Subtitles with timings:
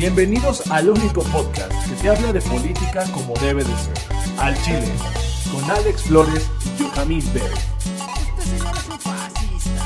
[0.00, 3.94] Bienvenidos al único podcast que te habla de política como debe de ser.
[4.38, 4.86] Al Chile,
[5.52, 7.42] con Alex Flores y Johamid Bell.
[8.38, 9.84] Este señor es un fascista.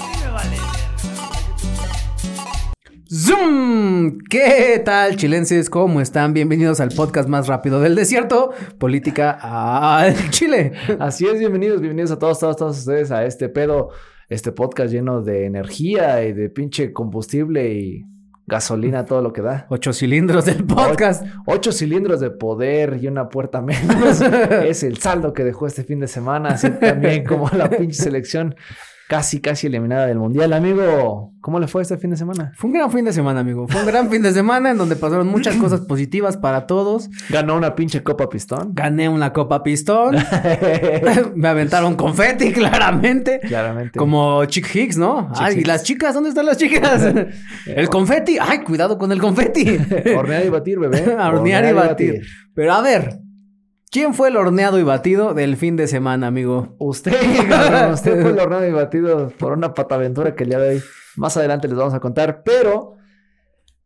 [0.00, 0.56] A mí me vale
[3.10, 4.18] ¡Zoom!
[4.30, 5.68] ¿Qué tal, chilenses?
[5.68, 6.34] ¿Cómo están?
[6.34, 10.70] Bienvenidos al podcast más rápido del desierto, Política al Chile.
[11.00, 13.88] Así es, bienvenidos, bienvenidos a todos, todos, todos ustedes a este pedo,
[14.28, 18.17] este podcast lleno de energía y de pinche combustible y
[18.48, 19.66] gasolina, todo lo que da.
[19.68, 21.22] Ocho cilindros del podcast.
[21.22, 24.20] Ocho, ocho cilindros de poder y una puerta menos.
[24.64, 28.56] es el saldo que dejó este fin de semana, así también como la pinche selección
[29.08, 30.52] casi, casi eliminada del mundial.
[30.52, 32.52] Amigo, ¿cómo le fue este fin de semana?
[32.54, 33.66] Fue un gran fin de semana, amigo.
[33.66, 37.08] Fue un gran fin de semana en donde pasaron muchas cosas positivas para todos.
[37.30, 38.74] Ganó una pinche Copa Pistón.
[38.74, 40.14] Gané una Copa Pistón.
[41.34, 43.40] Me aventaron confeti, claramente.
[43.40, 43.98] Claramente.
[43.98, 45.30] Como Chick Hicks, ¿no?
[45.32, 46.14] Chick Ay, ¿y las chicas?
[46.14, 47.02] ¿Dónde están las chicas?
[47.66, 48.36] El confeti.
[48.38, 49.78] Ay, cuidado con el confeti.
[50.16, 51.16] Hornear y batir, bebé.
[51.16, 52.22] Hornear y batir.
[52.54, 53.20] Pero a ver,
[53.90, 56.76] ¿quién fue el horneado y batido del fin de semana, amigo?
[56.78, 57.12] Usted,
[57.48, 60.82] cabrón, usted fue el hornado y batido por una pataventura que el día de hoy
[61.16, 62.96] más adelante les vamos a contar, pero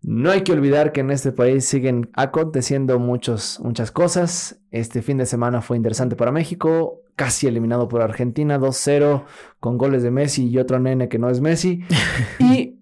[0.02, 4.60] no hay que olvidar que en este país siguen aconteciendo muchos, muchas cosas.
[4.70, 9.24] Este fin de semana fue interesante para México, casi eliminado por Argentina, 2-0
[9.60, 11.84] con goles de Messi y otro nene que no es Messi.
[12.40, 12.80] y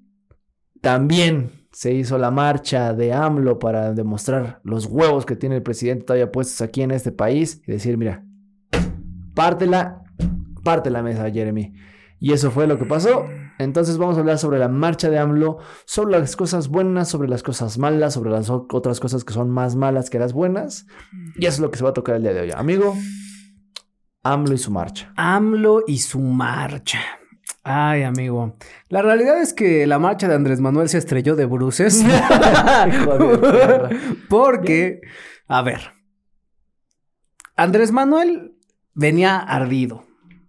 [0.81, 6.05] también se hizo la marcha de AMLO para demostrar los huevos que tiene el presidente
[6.05, 8.25] todavía puestos aquí en este país y decir, mira,
[9.35, 10.03] pártela,
[10.65, 11.73] parte la mesa, Jeremy.
[12.19, 13.25] Y eso fue lo que pasó.
[13.59, 17.43] Entonces vamos a hablar sobre la marcha de AMLO, sobre las cosas buenas, sobre las
[17.43, 20.87] cosas malas, sobre las otras cosas que son más malas que las buenas.
[21.37, 22.51] Y eso es lo que se va a tocar el día de hoy.
[22.55, 22.95] Amigo,
[24.23, 25.13] AMLO y su marcha.
[25.17, 27.20] AMLO y su marcha.
[27.63, 28.57] Ay, amigo.
[28.89, 32.03] La realidad es que la marcha de Andrés Manuel se estrelló de bruces.
[34.29, 35.01] Porque,
[35.49, 35.81] a ver.
[37.57, 38.55] Andrés Manuel
[38.95, 40.05] venía ardido.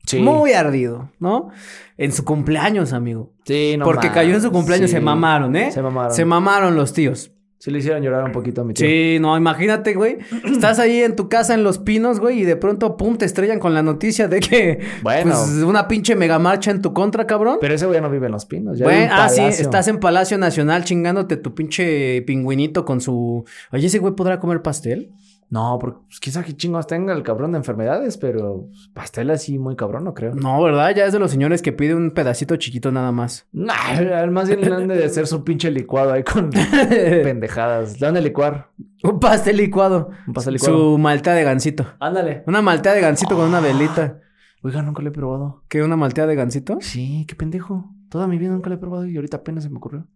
[0.05, 0.19] Sí.
[0.19, 1.49] Muy ardido, ¿no?
[1.97, 3.33] En su cumpleaños, amigo.
[3.45, 4.95] Sí, no Porque cayó en su cumpleaños, Sí.
[4.97, 5.71] se mamaron, ¿eh?
[5.71, 6.13] Se mamaron.
[6.13, 7.31] Se mamaron los tíos.
[7.61, 8.87] Sí le hicieron llorar un poquito a mi tío.
[8.87, 10.17] Sí, no, imagínate, güey.
[10.51, 13.59] Estás ahí en tu casa en Los Pinos, güey, y de pronto, pum, te estrellan
[13.59, 15.31] con la noticia de que, Bueno.
[15.31, 17.59] pues, una pinche mega marcha en tu contra, cabrón.
[17.61, 18.79] Pero ese güey ya no vive en Los Pinos.
[18.79, 23.45] Ya Güey, ah, sí, estás en Palacio Nacional chingándote tu pinche pingüinito con su...
[23.71, 25.11] Oye, ¿ese güey podrá comer pastel?
[25.51, 29.59] No, porque pues, quizá que chingos tenga el cabrón de enfermedades, pero pues, pastel así
[29.59, 30.33] muy cabrón, no creo.
[30.33, 30.95] No, ¿verdad?
[30.95, 33.47] Ya es de los señores que pide un pedacito chiquito nada más.
[33.51, 36.49] Nah, más bien le han de hacer su pinche licuado ahí con
[36.89, 37.99] pendejadas.
[37.99, 38.71] Le han de licuar
[39.03, 40.11] un pastel licuado.
[40.25, 40.77] un pastel licuado.
[40.77, 41.85] Su maltea de gansito.
[41.99, 42.43] Ándale.
[42.47, 44.19] Una maltea de gansito con una velita.
[44.63, 45.63] Oiga, nunca lo he probado.
[45.67, 45.83] ¿Qué?
[45.83, 46.77] ¿Una maltea de gansito?
[46.79, 47.91] Sí, qué pendejo.
[48.09, 50.07] Toda mi vida nunca lo he probado y ahorita apenas se me ocurrió.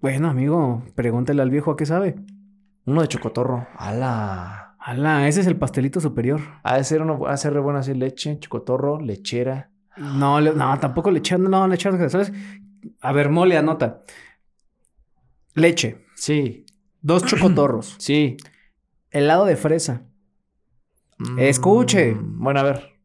[0.00, 2.16] Bueno, amigo, pregúntale al viejo a qué sabe.
[2.86, 3.66] Uno de chocotorro.
[3.76, 4.69] ¡Hala!
[4.90, 6.40] Ala, ese es el pastelito superior.
[6.64, 9.70] Ha de ser uno, ha de ser re bueno así leche, chocotorro, lechera.
[9.96, 12.32] No, le- no, tampoco le echaron, no, le echaron, ¿sabes?
[13.00, 14.02] A ver, mole, anota.
[15.54, 16.66] Leche, Sí,
[17.02, 18.36] dos chocotorros, sí.
[19.10, 20.02] helado de fresa.
[21.18, 22.16] Mm, Escuche.
[22.18, 22.98] Bueno, a ver.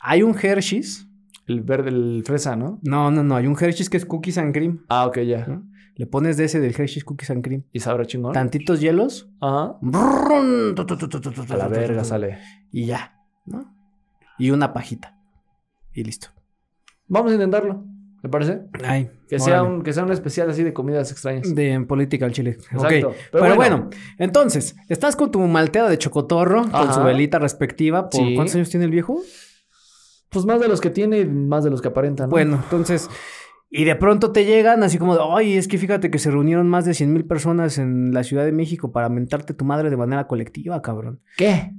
[0.00, 1.06] Hay un Hershey's.
[1.46, 2.78] El verde, el fresa, ¿no?
[2.82, 4.84] No, no, no, hay un Hershey's que es cookies and cream.
[4.88, 5.46] Ah, ok, ya.
[5.46, 5.64] ¿no?
[5.96, 7.64] Le pones de ese del Hershey's cookies and cream.
[7.72, 8.32] ¿Y sabrá chingón?
[8.32, 9.30] Tantitos hielos.
[9.40, 9.76] Ajá.
[10.74, 12.38] tu, tu, tu, A la verga sale.
[12.72, 13.72] Y ya, ¿no?
[14.38, 15.16] Y una pajita.
[15.92, 16.28] Y listo.
[17.06, 17.84] Vamos a intentarlo.
[18.22, 18.62] ¿Te parece?
[18.84, 19.76] Ay, Que sea, órale.
[19.76, 21.54] un, que sea un especial así de comidas extrañas.
[21.54, 22.52] De en política al chile.
[22.72, 22.78] Exacto.
[22.86, 22.90] Ok.
[22.90, 23.56] Pero Pero, bueno.
[23.56, 23.90] bueno.
[24.18, 28.08] entonces, estás con tu malteada de chocotorro, con su velita respectiva.
[28.08, 28.34] ¿Por Sí.
[28.34, 29.20] cuántos años tiene el viejo?
[30.30, 32.26] Pues más de los que tiene y más de los que aparentan.
[32.28, 32.30] ¿no?
[32.30, 33.08] Bueno, entonces.
[33.76, 36.68] Y de pronto te llegan así como de, ay, es que fíjate que se reunieron
[36.68, 39.96] más de 100 mil personas en la Ciudad de México para mentarte tu madre de
[39.96, 41.18] manera colectiva, cabrón.
[41.36, 41.72] ¿Qué?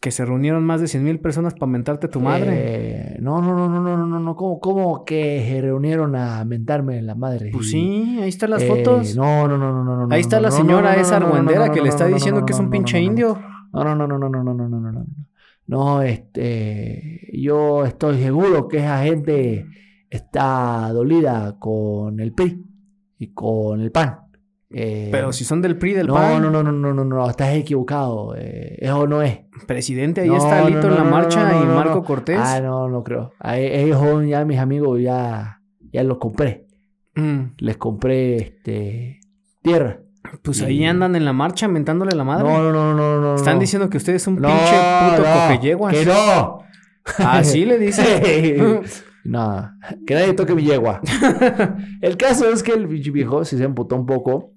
[0.00, 2.48] Que se reunieron más de 100 mil personas para mentarte tu madre.
[2.52, 4.36] Eh, no, no, no, no, no, no, no, no.
[4.36, 7.50] ¿Cómo, cómo que se reunieron a mentarme la madre?
[7.52, 9.14] Pues sí, ahí están las Eh, fotos.
[9.14, 10.14] No, no, no, no, no, no.
[10.14, 11.88] ahí está no, la señora no, no, esa no, no, no, argüendera no, que le
[11.90, 13.10] está no, no, diciendo no, que es un pinche no, no, no.
[13.12, 13.42] indio.
[13.74, 15.06] No, no, no, no, no, no, no, no, no, no.
[15.66, 19.66] No, este, yo estoy seguro que esa gente
[20.12, 22.62] está dolida con el PRI
[23.18, 24.18] y con el PAN.
[24.74, 26.40] Eh, Pero si son del PRI, del no, PAN.
[26.42, 28.34] no, no, no, no, no, no, estás equivocado.
[28.36, 29.40] Eh, eso no es.
[29.66, 32.02] Presidente, ahí No, está no, en la marcha y Marco.
[32.04, 32.38] Cortés.
[32.40, 33.32] Ah, no, no creo.
[33.38, 35.60] Ahí- Ellos ya mis amigos ya,
[35.92, 36.66] ya los compré.
[37.14, 39.20] Mm, Les compré este
[39.62, 40.00] tierra.
[40.42, 42.48] Pues ahí andan en la marcha mentándole la madre.
[42.48, 43.34] No, no, no, no, no.
[43.34, 44.50] Están diciendo que usted es un pinche
[45.16, 45.90] puto.
[45.90, 46.58] Que no.
[47.18, 48.82] Así le dicen.
[49.24, 49.70] No,
[50.06, 51.00] que nadie toque mi yegua.
[52.00, 54.52] el caso es que el viejo sí se emputó un poco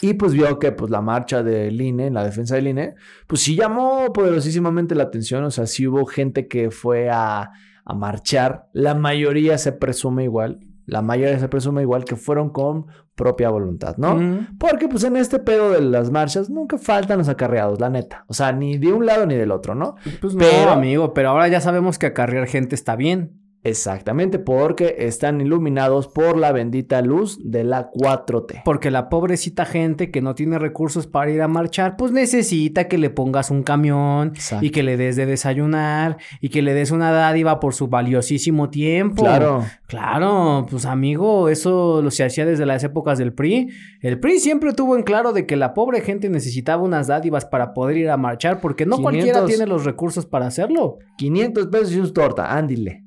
[0.00, 2.94] y pues vio que pues la marcha del INE, la defensa del INE,
[3.26, 5.44] pues sí llamó poderosísimamente la atención.
[5.44, 7.50] O sea, sí hubo gente que fue a,
[7.84, 8.66] a marchar.
[8.72, 10.60] La mayoría se presume igual.
[10.86, 14.46] La mayoría se presume igual que fueron con propia voluntad, ¿no?
[14.58, 18.24] Porque pues en este pedo de las marchas nunca faltan los acarreados, la neta.
[18.28, 19.94] O sea, ni de un lado ni del otro, ¿no?
[20.20, 23.40] Pues no, Pero- amigo, pero ahora ya sabemos que acarrear gente está bien.
[23.64, 28.62] Exactamente, porque están iluminados por la bendita luz de la 4T.
[28.62, 32.98] Porque la pobrecita gente que no tiene recursos para ir a marchar, pues necesita que
[32.98, 34.66] le pongas un camión Exacto.
[34.66, 38.68] y que le des de desayunar y que le des una dádiva por su valiosísimo
[38.68, 39.22] tiempo.
[39.22, 39.64] Claro.
[39.86, 43.68] Claro, pues amigo, eso lo se hacía desde las épocas del PRI.
[44.00, 47.72] El PRI siempre tuvo en claro de que la pobre gente necesitaba unas dádivas para
[47.72, 49.02] poder ir a marchar porque no 500.
[49.02, 50.98] cualquiera tiene los recursos para hacerlo.
[51.16, 53.03] 500 pesos y un torta, ándile.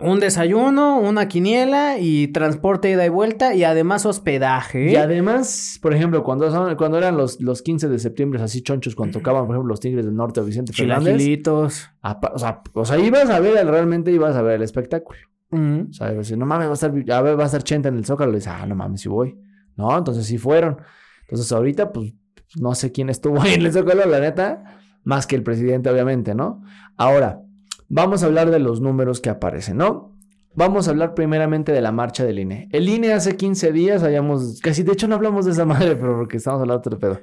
[0.00, 4.90] Un desayuno, una quiniela y transporte ida y vuelta y además hospedaje.
[4.92, 8.94] Y además, por ejemplo, cuando, son- cuando eran los, los 15 de septiembre, así chonchos,
[8.94, 11.14] cuando tocaban, por ejemplo, los Tigres del Norte o Vicente Fernández.
[12.02, 15.18] Apa- O sea, o sea, ibas a ver, el- realmente ibas a ver el espectáculo.
[15.50, 15.80] Mm.
[15.90, 17.62] O sea, ibas a decir, no mames, va a estar, a ver, va a estar
[17.62, 18.30] Chenta en el Zócalo.
[18.32, 19.38] Le dices, ah, no mames, sí voy.
[19.76, 20.78] No, entonces sí fueron.
[21.22, 22.12] Entonces ahorita, pues,
[22.60, 26.34] no sé quién estuvo ahí en el Zócalo, la neta, más que el presidente, obviamente,
[26.34, 26.62] ¿no?
[26.96, 27.40] Ahora,
[27.88, 30.14] vamos a hablar de los números que aparecen, ¿no?
[30.54, 32.68] Vamos a hablar primeramente de la marcha del INE.
[32.72, 36.16] El INE hace 15 días habíamos, casi de hecho no hablamos de esa madre, pero
[36.16, 37.20] porque estamos hablando de otro pedo.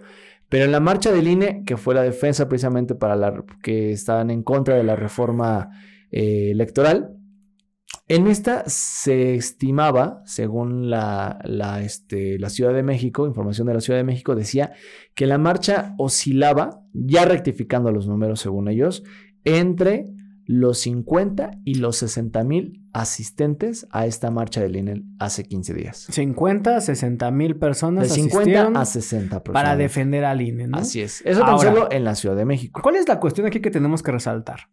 [0.48, 4.30] Pero en la marcha del INE, que fue la defensa precisamente para la que estaban
[4.30, 5.70] en contra de la reforma
[6.12, 7.18] eh, electoral,
[8.08, 13.82] en esta se estimaba, según la, la, este, la Ciudad de México, información de la
[13.82, 14.74] Ciudad de México, decía
[15.16, 19.04] que la marcha oscilaba, ya rectificando los números según ellos,
[19.44, 20.15] entre
[20.48, 26.08] los 50 y los 60 mil asistentes a esta marcha del INE hace 15 días.
[26.12, 30.78] 50, 60 mil personas De 50 asistieron a 60 para defender al INE, ¿no?
[30.78, 31.22] Así es.
[31.26, 32.82] Eso tan Ahora- solo en la Ciudad de México.
[32.84, 34.70] ¿Cuál es la cuestión aquí que tenemos que resaltar?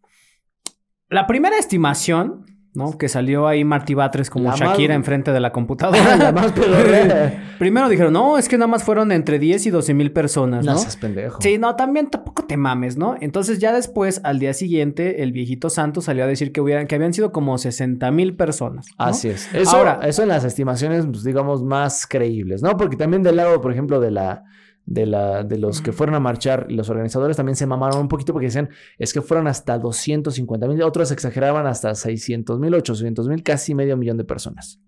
[1.08, 2.96] La primera estimación, ¿no?
[2.96, 6.16] Que salió ahí Martí Batres como La Shakira más- enfrente de la computadora.
[6.16, 6.52] La más.
[7.58, 10.72] Primero dijeron, no, es que nada más fueron entre 10 y 12 mil personas, ¿no?
[10.72, 11.40] No seas pendejo.
[11.40, 13.16] Sí, no, también tampoco te mames, ¿no?
[13.20, 16.94] Entonces ya después, al día siguiente, el viejito santo salió a decir que, hubieran, que
[16.94, 18.86] habían sido como 60 mil personas.
[18.98, 19.04] ¿no?
[19.04, 19.52] Así es.
[19.54, 22.76] Eso, Ahora- eso en las estimaciones, pues, digamos, más creíbles, ¿no?
[22.76, 24.44] Porque también del lado, por ejemplo, de la.
[24.84, 28.32] De, la, de los que fueron a marchar, los organizadores también se mamaron un poquito
[28.32, 28.68] porque decían,
[28.98, 33.96] es que fueron hasta 250 mil, otros exageraban hasta 600 mil, 800 mil, casi medio
[33.96, 34.80] millón de personas.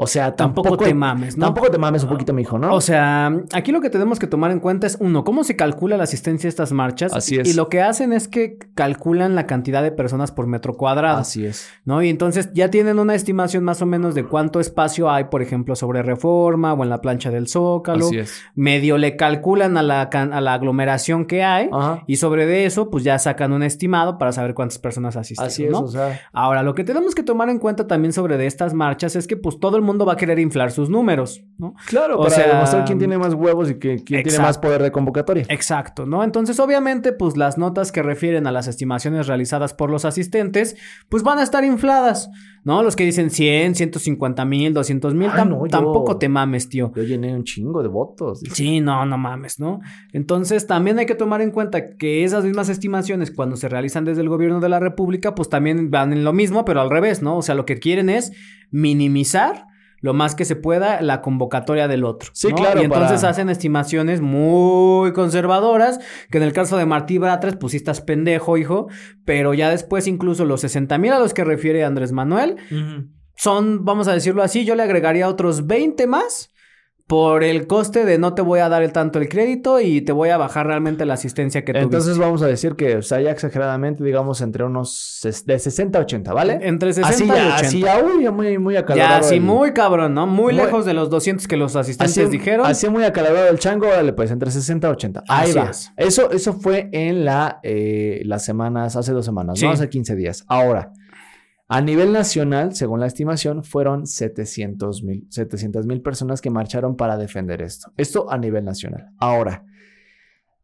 [0.00, 1.46] O sea, Tampoco, tampoco, te mames, ¿no?
[1.46, 2.72] Tampoco te mames un poquito, mijo, ¿no?
[2.72, 5.96] O sea, aquí lo que tenemos que tomar en cuenta es, uno, cómo se calcula
[5.96, 7.12] la asistencia a estas marchas.
[7.12, 7.48] Así es.
[7.48, 11.18] Y lo que hacen es que calculan la cantidad de personas por metro cuadrado.
[11.18, 11.68] Así es.
[11.84, 12.00] ¿No?
[12.00, 15.74] Y entonces ya tienen una estimación más o menos de cuánto espacio hay, por ejemplo,
[15.74, 18.06] sobre Reforma o en la plancha del Zócalo.
[18.06, 18.40] Así es.
[18.54, 21.70] Medio le calculan a la, a la aglomeración que hay.
[21.72, 22.04] Ajá.
[22.06, 25.48] Y sobre de eso, pues ya sacan un estimado para saber cuántas personas asisten.
[25.48, 25.80] Así es, ¿no?
[25.80, 26.20] o sea.
[26.32, 29.36] Ahora, lo que tenemos que tomar en cuenta también sobre de estas marchas es que
[29.36, 31.74] pues todo el mundo va a querer inflar sus números, ¿no?
[31.86, 34.82] Claro, O para sea, demostrar quién tiene más huevos y que, quién tiene más poder
[34.82, 35.44] de convocatoria.
[35.48, 36.22] Exacto, ¿no?
[36.22, 40.76] Entonces, obviamente, pues las notas que refieren a las estimaciones realizadas por los asistentes,
[41.08, 42.30] pues van a estar infladas,
[42.64, 42.82] ¿no?
[42.82, 46.92] Los que dicen 100, 150 mil, 200 mil, Ay, no, yo- tampoco te mames, tío.
[46.94, 48.40] Yo llené un chingo de votos.
[48.52, 49.80] Sí, no, no mames, ¿no?
[50.12, 54.20] Entonces también hay que tomar en cuenta que esas mismas estimaciones cuando se realizan desde
[54.22, 57.36] el gobierno de la República, pues también van en lo mismo, pero al revés, ¿no?
[57.38, 58.32] O sea, lo que quieren es
[58.70, 59.66] minimizar
[60.00, 62.30] lo más que se pueda la convocatoria del otro.
[62.32, 62.54] Sí, ¿no?
[62.56, 65.98] claro, Y entonces para- hacen estimaciones muy conservadoras,
[66.30, 68.88] que en el caso de Martí Batres, pues sí estás pendejo, hijo,
[69.24, 72.56] pero ya después incluso los 60 mil a los que refiere Andrés Manuel,
[73.36, 76.50] son, vamos a decirlo así, yo le agregaría otros 20 más
[77.08, 80.12] por el coste de no te voy a dar el tanto el crédito y te
[80.12, 81.82] voy a bajar realmente la asistencia que tuviste.
[81.84, 86.02] Entonces vamos a decir que, o sea, ya exageradamente, digamos, entre unos de 60 a
[86.02, 86.58] 80, ¿vale?
[86.60, 87.54] Entre 60 así y ya, 80.
[87.56, 89.20] Así ya, uy, ya muy, muy ya, acalorado.
[89.24, 90.26] así el- muy cabrón, ¿no?
[90.26, 92.66] Muy, Muy- lejos de los 200 que los asistentes Así, dijeron.
[92.66, 95.24] así muy acalorado el chango, órale, pues entre 60 a 80.
[95.28, 95.70] Ahí Así va.
[95.70, 95.90] es.
[95.96, 99.64] Eso, eso fue en la, eh, las semanas, hace dos semanas, Sí.
[99.64, 99.72] ¿no?
[99.72, 100.44] Hace 15 días.
[100.46, 100.92] Ahora,
[101.70, 107.18] A nivel nacional, según la estimación, fueron 700 mil 700 mil personas que marcharon para
[107.18, 107.92] defender esto.
[107.98, 109.10] Esto a nivel nacional.
[109.18, 109.64] Ahora,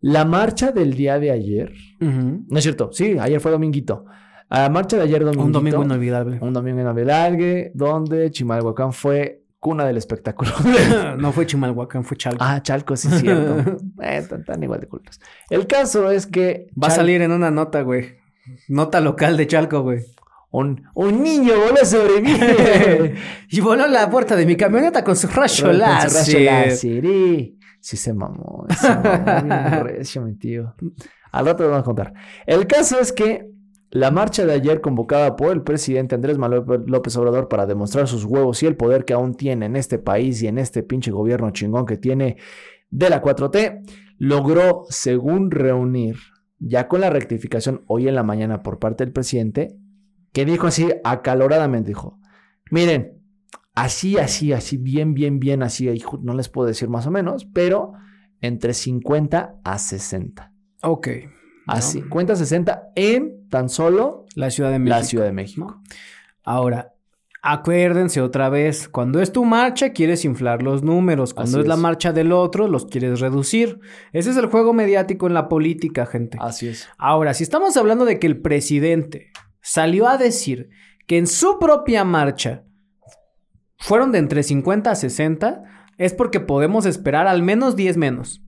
[0.00, 4.06] la marcha del día de ayer, no es cierto, sí, ayer fue dominguito.
[4.48, 5.44] A la marcha de ayer domingo.
[5.44, 6.38] Un domingo inolvidable.
[6.40, 10.52] Un domingo inolvidable, donde Chimalhuacán fue cuna del espectáculo.
[11.18, 12.38] no fue Chimalhuacán, fue Chalco.
[12.40, 13.78] ah, Chalco, sí es cierto.
[14.02, 15.20] eh, están, están igual de cultos.
[15.48, 16.66] El caso es que...
[16.82, 18.16] Va a salir en una nota, güey.
[18.68, 20.00] Nota local de Chalco, güey.
[20.56, 22.30] Un, un niño voló sobre mí.
[23.50, 26.34] y voló la puerta de mi camioneta con su rayo Con su láser.
[26.38, 30.74] rayo láser, y- Sí se mamó, se mamó recio, mi tío.
[31.32, 32.14] Al rato lo vamos a contar.
[32.46, 33.50] El caso es que
[33.90, 38.24] la marcha de ayer convocada por el presidente Andrés Manuel López Obrador para demostrar sus
[38.24, 41.50] huevos y el poder que aún tiene en este país y en este pinche gobierno
[41.50, 42.36] chingón que tiene
[42.90, 43.82] de la 4T,
[44.18, 46.16] logró, según reunir,
[46.60, 49.76] ya con la rectificación hoy en la mañana por parte del presidente,
[50.34, 52.18] que dijo así acaloradamente, dijo,
[52.70, 53.22] miren,
[53.74, 57.46] así, así, así, bien, bien, bien, así, hijo, no les puedo decir más o menos,
[57.46, 57.92] pero
[58.42, 60.52] entre 50 a 60.
[60.82, 61.08] Ok.
[61.66, 61.80] A No.
[61.80, 64.98] 50 a 60 en tan solo La Ciudad de México.
[64.98, 65.66] la Ciudad de México.
[65.66, 65.82] ¿no?
[66.44, 66.92] Ahora,
[67.40, 71.74] acuérdense otra vez, cuando es tu marcha quieres inflar los números, cuando Así es, la
[71.74, 71.80] es.
[71.80, 73.80] marcha del otro los quieres reducir.
[74.12, 76.36] Ese es el juego mediático en la política, gente.
[76.40, 76.88] Así es.
[76.98, 79.30] Ahora, si estamos hablando de que el presidente
[79.64, 80.68] salió a decir
[81.06, 82.64] que en su propia marcha
[83.78, 85.64] fueron de entre 50 a 60,
[85.98, 88.42] es porque podemos esperar al menos 10 menos.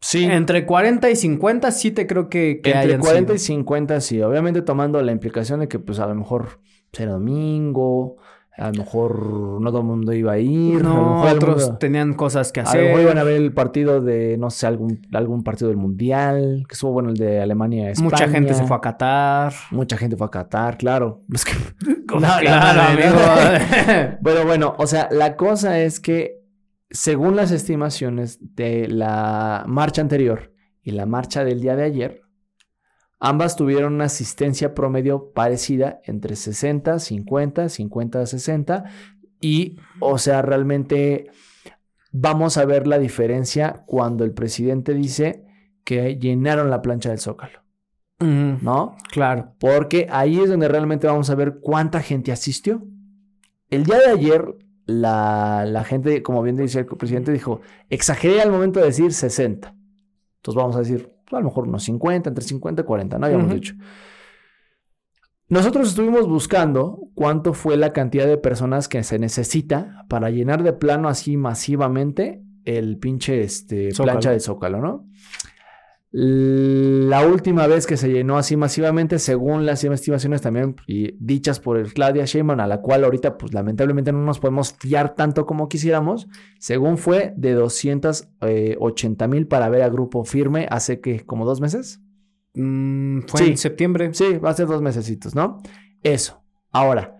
[0.00, 0.24] Sí.
[0.24, 3.58] Entre 40 y 50 sí te creo que, que Entre hayan 40 y sido.
[3.58, 4.20] 50, sí.
[4.22, 6.60] Obviamente tomando la implicación de que, pues, a lo mejor
[6.92, 8.16] será domingo,
[8.58, 10.76] a lo mejor no todo el mundo iba a ir.
[10.80, 13.32] a lo No, mejor otros alguno- tenían cosas que A lo mejor iban a hacer.
[13.34, 17.16] ver el partido de, no sé, algún, algún partido del Mundial, que estuvo bueno el
[17.16, 17.90] de Alemania.
[17.90, 18.10] España.
[18.10, 19.52] Mucha gente se fue a Qatar.
[19.70, 21.22] Mucha gente fue a Qatar, claro.
[22.08, 24.16] Que- No, claro, no, amigo.
[24.22, 26.40] Pero bueno, o sea, la cosa es que
[26.88, 32.20] según las estimaciones de la marcha anterior y la marcha del día de ayer,
[33.18, 38.84] ambas tuvieron una asistencia promedio parecida entre 60, 50, 50, 60
[39.40, 41.30] y, o sea, realmente
[42.12, 45.44] vamos a ver la diferencia cuando el presidente dice
[45.84, 47.62] que llenaron la plancha del Zócalo,
[48.18, 48.96] ¿no?
[49.10, 49.54] Claro.
[49.60, 52.82] Porque ahí es donde realmente vamos a ver cuánta gente asistió.
[53.70, 54.56] El día de ayer,
[54.86, 59.74] la, la gente, como bien dice el presidente, dijo, exageré al momento de decir 60.
[60.36, 63.52] Entonces vamos a decir, a lo mejor unos 50, entre 50 y 40, no habíamos
[63.52, 63.74] dicho.
[65.48, 70.72] Nosotros estuvimos buscando cuánto fue la cantidad de personas que se necesita para llenar de
[70.72, 74.12] plano así masivamente el pinche este, Zócalo.
[74.12, 75.08] plancha de Zócalo, ¿no?
[76.12, 81.76] La última vez que se llenó así masivamente, según las estimaciones también y dichas por
[81.76, 85.68] el Claudia Sheinbaum, a la cual ahorita pues lamentablemente no nos podemos fiar tanto como
[85.68, 86.26] quisiéramos,
[86.58, 92.00] según fue de 280 mil para ver a Grupo Firme hace que como dos meses.
[92.54, 93.50] Mm, fue Sí.
[93.50, 94.14] en septiembre.
[94.14, 95.60] Sí, va a ser dos mesecitos, ¿no?
[96.02, 96.42] Eso.
[96.72, 97.18] Ahora,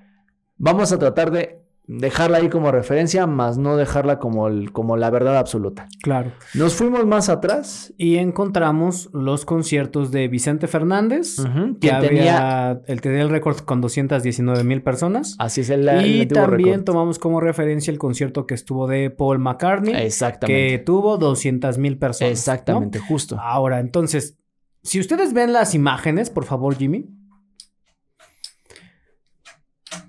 [0.56, 5.08] vamos a tratar de dejarla ahí como referencia, más no dejarla como, el- como la
[5.10, 5.86] verdad absoluta.
[6.02, 6.32] Claro.
[6.54, 7.94] Nos fuimos más atrás.
[7.96, 11.36] Y encontramos los conciertos de Vicente Fernández,
[11.80, 15.36] que que tenía- había, él tenía el récord con 219 mil personas.
[15.38, 19.38] Así es el, el y también tomamos como referencia el concierto que estuvo de Paul
[19.38, 20.68] McCartney, Exactamente.
[20.70, 22.30] que tuvo 200 mil personas.
[22.30, 22.32] ¿no?
[22.32, 23.38] Exactamente, justo.
[23.40, 24.36] Ahora, entonces,
[24.82, 27.06] si ustedes ven las imágenes, por favor, Jimmy,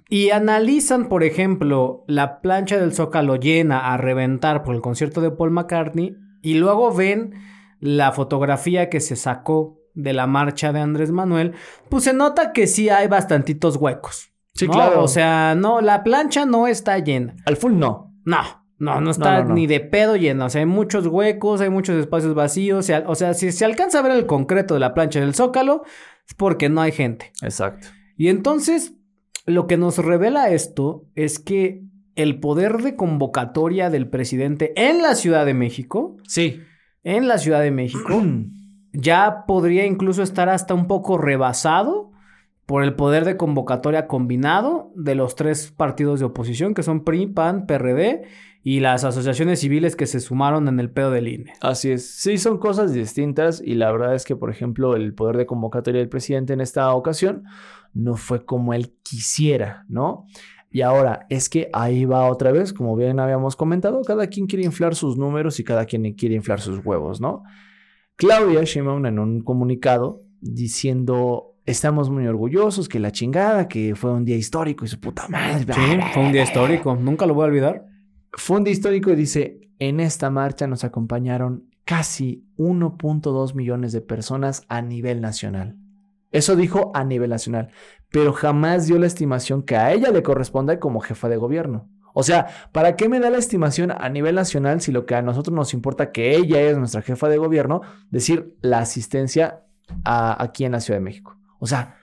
[0.09, 5.31] y analizan, por ejemplo, la plancha del Zócalo llena a reventar por el concierto de
[5.31, 7.33] Paul McCartney, y luego ven
[7.79, 11.53] la fotografía que se sacó de la marcha de Andrés Manuel,
[11.89, 14.31] pues se nota que sí hay bastantitos huecos.
[14.53, 14.73] Sí, ¿no?
[14.73, 15.03] claro.
[15.03, 17.35] O sea, no, la plancha no está llena.
[17.45, 18.13] Al full no.
[18.25, 18.41] No,
[18.77, 19.55] no, no está no, no.
[19.55, 20.45] ni de pedo llena.
[20.45, 22.79] O sea, hay muchos huecos, hay muchos espacios vacíos.
[22.79, 25.33] O sea, o sea, si se alcanza a ver el concreto de la plancha del
[25.33, 25.83] Zócalo,
[26.27, 27.31] es porque no hay gente.
[27.41, 27.87] Exacto.
[28.17, 28.93] Y entonces,
[29.47, 31.81] lo que nos revela esto es que
[32.15, 36.59] el poder de convocatoria del presidente en la Ciudad de México, Sí.
[37.03, 38.21] en la Ciudad de México,
[38.93, 42.11] ya podría incluso estar hasta un poco rebasado
[42.65, 47.27] por el poder de convocatoria combinado de los tres partidos de oposición, que son PRI,
[47.27, 48.23] PAN, PRD,
[48.69, 51.53] y las asociaciones civiles que se sumaron en el pedo del INE.
[51.61, 52.05] Así es.
[52.05, 56.01] Sí, son cosas distintas y la verdad es que, por ejemplo, el poder de convocatoria
[56.01, 57.45] del presidente en esta ocasión
[57.93, 60.25] no fue como él quisiera, ¿no?
[60.69, 64.65] Y ahora es que ahí va otra vez, como bien habíamos comentado, cada quien quiere
[64.65, 67.43] inflar sus números y cada quien quiere inflar sus huevos, ¿no?
[68.17, 74.25] Claudia Sheinbaum en un comunicado diciendo estamos muy orgullosos, que la chingada, que fue un
[74.25, 75.73] día histórico y su puta madre.
[75.73, 76.97] Sí, fue un día histórico.
[76.97, 77.96] Nunca lo voy a olvidar.
[78.63, 85.21] Día histórico dice, en esta marcha nos acompañaron casi 1.2 millones de personas a nivel
[85.21, 85.77] nacional.
[86.31, 87.69] Eso dijo a nivel nacional,
[88.11, 91.89] pero jamás dio la estimación que a ella le corresponde como jefa de gobierno.
[92.13, 95.21] O sea, ¿para qué me da la estimación a nivel nacional si lo que a
[95.21, 99.63] nosotros nos importa que ella es nuestra jefa de gobierno, decir la asistencia
[100.03, 101.37] aquí en la Ciudad de México?
[101.59, 101.95] O sea,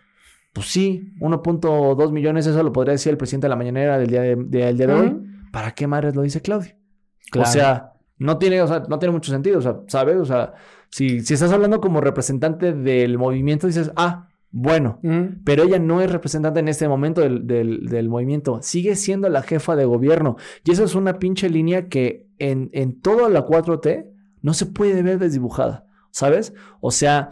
[0.53, 4.23] pues sí, 1.2 millones, eso lo podría decir el presidente de la mañanera del día
[4.23, 5.34] de, día de hoy.
[5.55, 6.77] ¿Para qué madres lo dice Claudia?
[7.39, 10.17] O sea, no tiene, o sea, no tiene mucho sentido, o sea, ¿sabes?
[10.17, 10.55] O sea,
[10.91, 14.99] si, si estás hablando como representante del movimiento, dices, ah, bueno,
[15.45, 19.77] pero ella no es representante en este momento del, del, movimiento, sigue siendo la jefa
[19.77, 20.39] de gobierno.
[20.65, 24.11] Y eso es una pinche línea que en, en toda la 4T
[24.43, 26.53] no se puede ver desdibujada, ¿sabes?
[26.81, 27.31] O sea,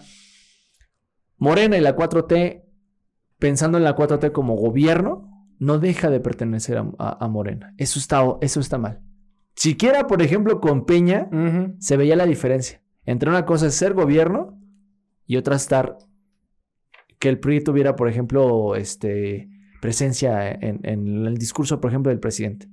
[1.39, 2.63] Morena y la 4T,
[3.41, 5.32] pensando en la 4T como gobierno,
[5.63, 7.73] no deja de pertenecer a, Morena.
[7.79, 9.01] Eso está, eso está mal.
[9.55, 11.29] Siquiera, por ejemplo, con Peña,
[11.79, 12.83] se veía la diferencia.
[13.07, 14.59] Entre una cosa es ser gobierno
[15.25, 15.99] y otra estar
[17.21, 19.49] que el PRI tuviera, por ejemplo, este
[19.81, 22.69] presencia en, el discurso, por ejemplo, del presidente.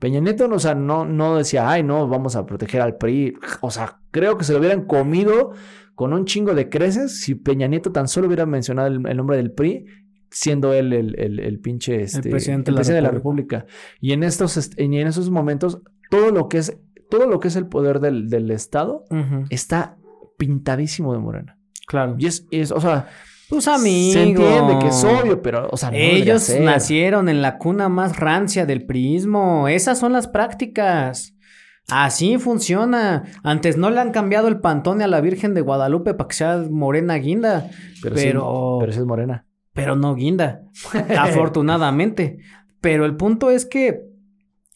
[0.00, 3.34] Peña Nieto, o sea, no, no decía, ay, no, vamos a proteger al PRI.
[3.60, 5.52] O sea, creo que se lo hubieran comido
[5.94, 9.52] con un chingo de creces si Peña Nieto tan solo hubiera mencionado el, nombre del
[9.52, 9.86] PRI
[10.32, 13.66] siendo él el, pinche este, presidente, de, la República.
[14.00, 16.76] Y en estos en esos momentos todo lo que es
[17.10, 19.04] todo lo que es el poder del, Estado
[19.50, 19.96] está
[20.38, 21.58] pintadísimo de morena.
[21.86, 22.16] Claro.
[22.18, 23.08] Y es, es o sea,
[23.48, 24.14] tus amigos.
[24.14, 28.16] Se entiende que es obvio, pero, o sea, no Ellos nacieron en la cuna más
[28.16, 29.68] rancia del prismo.
[29.68, 31.34] Esas son las prácticas.
[31.88, 33.24] Así funciona.
[33.42, 36.64] Antes no le han cambiado el pantone a la Virgen de Guadalupe para que sea
[36.70, 37.70] morena guinda.
[38.02, 38.14] Pero.
[38.14, 39.46] Pero, pero es morena.
[39.72, 40.62] Pero no guinda.
[41.18, 42.38] afortunadamente.
[42.80, 44.12] Pero el punto es que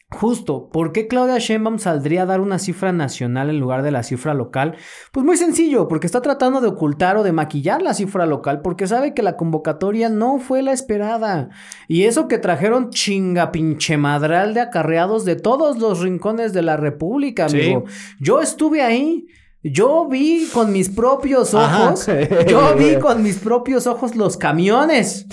[0.09, 4.05] Justo, ¿por qué Claudia Sheinbaum saldría a dar una cifra nacional en lugar de la
[4.05, 4.77] cifra local?
[5.11, 8.87] Pues muy sencillo, porque está tratando de ocultar o de maquillar la cifra local, porque
[8.87, 11.49] sabe que la convocatoria no fue la esperada.
[11.89, 16.77] Y eso que trajeron chinga pinche madral de acarreados de todos los rincones de la
[16.77, 17.85] República, amigo.
[18.21, 19.27] Yo estuve ahí.
[19.73, 22.07] Yo vi con mis propios ojos,
[22.49, 25.27] yo vi con mis propios ojos los camiones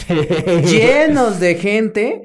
[0.66, 2.24] llenos de gente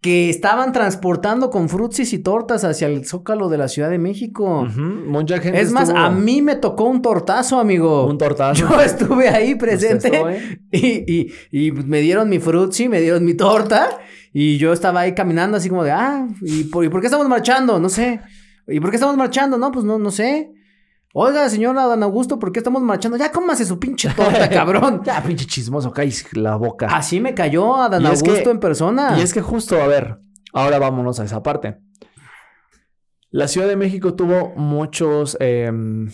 [0.00, 4.66] que estaban transportando con frutsis y tortas hacia el zócalo de la Ciudad de México.
[4.76, 5.60] Mucha gente.
[5.60, 8.06] Es más, a mí me tocó un tortazo, amigo.
[8.06, 8.68] Un tortazo.
[8.68, 10.22] Yo estuve ahí presente
[10.70, 13.98] y, y, me dieron mi frutzi, me dieron mi torta
[14.32, 17.28] y yo estaba ahí caminando así como de, ah, ¿y por, ¿y por qué estamos
[17.28, 17.80] marchando?
[17.80, 18.20] No sé.
[18.68, 19.58] ¿Y por qué estamos marchando?
[19.58, 20.52] No, pues no, no sé.
[21.14, 23.16] Oiga, señora Dan Augusto, ¿por qué estamos marchando?
[23.16, 25.02] Ya cómase su pinche torta, cabrón.
[25.04, 26.88] ya, pinche chismoso, cállese la boca.
[26.88, 29.16] Así me cayó a Dan Augusto en persona.
[29.18, 30.18] Y es que justo, a ver,
[30.52, 31.78] ahora vámonos a esa parte.
[33.30, 36.10] La Ciudad de México tuvo muchos, em,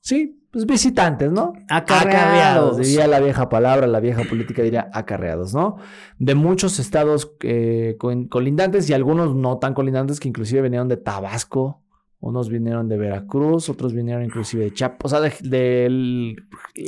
[0.00, 1.52] sí, pues visitantes, ¿no?
[1.68, 2.78] Acarreados.
[2.78, 5.76] Diría la vieja palabra, la vieja política diría acarreados, ¿no?
[6.18, 11.79] De muchos estados eh, colindantes y algunos no tan colindantes que inclusive venían de Tabasco,
[12.20, 16.36] unos vinieron de Veracruz, otros vinieron inclusive de Chiapas, o sea, del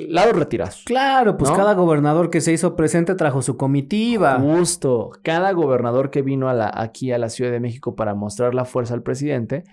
[0.09, 0.83] lado retirados.
[0.85, 4.39] Claro, pues cada gobernador que se hizo presente trajo su comitiva.
[4.39, 8.55] Justo, cada gobernador que vino a la, aquí a la Ciudad de México para mostrar
[8.55, 9.65] la fuerza al presidente,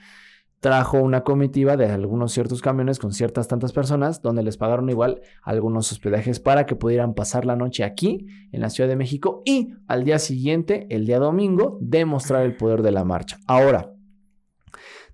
[0.61, 5.21] trajo una comitiva de algunos ciertos camiones con ciertas tantas personas, donde les pagaron igual
[5.43, 9.73] algunos hospedajes para que pudieran pasar la noche aquí, en la Ciudad de México, y
[9.87, 13.39] al día siguiente, el día domingo, demostrar el poder de la marcha.
[13.45, 13.93] Ahora,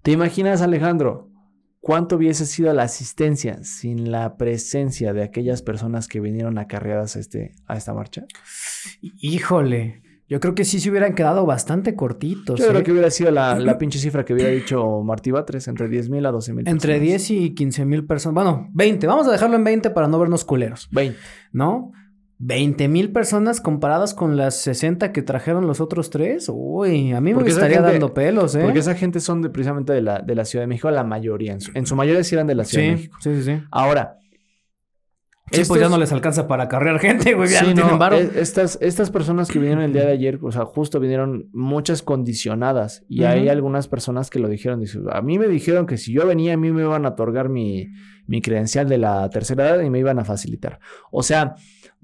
[0.05, 1.31] ¿Te imaginas, Alejandro,
[1.79, 7.19] cuánto hubiese sido la asistencia sin la presencia de aquellas personas que vinieron acarreadas a,
[7.19, 8.23] este, a esta marcha?
[9.01, 10.03] Híjole.
[10.29, 12.59] Yo creo que sí se hubieran quedado bastante cortitos.
[12.59, 12.83] Yo creo ¿eh?
[12.83, 16.25] que hubiera sido la, la, pinche cifra que hubiera dicho Martí Batres, entre 10 mil
[16.27, 16.67] a 12 mil.
[16.67, 18.35] Entre 10 y 15 mil personas.
[18.35, 19.07] Bueno, 20.
[19.07, 20.87] Vamos a dejarlo en 20 para no vernos culeros.
[20.91, 21.17] 20.
[21.51, 21.91] ¿No?
[22.37, 26.49] 20 mil personas comparadas con las 60 que trajeron los otros tres.
[26.51, 28.61] Uy, a mí me estaría dando pelos, ¿eh?
[28.63, 31.53] Porque esa gente son de, precisamente de la, de la Ciudad de México, la mayoría.
[31.53, 33.17] En su, en su mayoría sí eran de la Ciudad de México.
[33.21, 33.63] Sí, sí, sí.
[33.71, 34.19] Ahora.
[35.51, 37.47] Sí, pues ya no les alcanza para carrear gente, güey.
[37.47, 40.99] Sí, no, e, estas, estas personas que vinieron el día de ayer, o sea, justo
[40.99, 43.05] vinieron muchas condicionadas.
[43.07, 44.83] Y hay algunas personas que lo dijeron.
[45.11, 47.87] a mí me dijeron que si yo venía, a mí me iban a otorgar mi,
[48.27, 50.79] mi credencial de la tercera edad y me iban a facilitar.
[51.11, 51.55] O sea,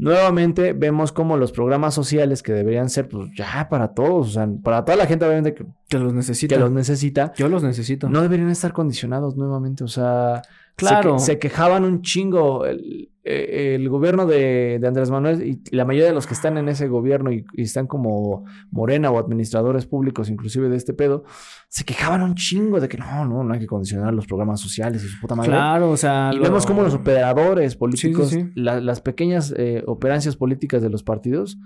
[0.02, 4.50] nuevamente vemos como los programas sociales que deberían ser pues ya para todos, o sea,
[4.64, 6.56] para toda la gente obviamente que, los necesita.
[6.56, 7.32] Que los necesita.
[7.38, 8.10] Yo los necesito.
[8.10, 10.42] No deberían estar condicionados nuevamente, o sea,
[10.88, 11.20] Claro.
[11.20, 16.08] Se, quejaban un chingo el, eh, el gobierno de, de, Andrés Manuel y la mayoría
[16.08, 20.30] de los que están en ese gobierno y, y, están como Morena o administradores públicos,
[20.30, 21.24] inclusive de este pedo,
[21.70, 25.04] se quejaban un chingo de que no, no, no hay que condicionar los programas sociales
[25.04, 25.52] y su puta madre.
[25.52, 26.32] Claro, o sea.
[26.34, 26.44] Y lo...
[26.44, 28.52] vemos como los operadores políticos, sí, sí, sí.
[28.56, 31.60] La, las pequeñas eh, operancias políticas de los partidos,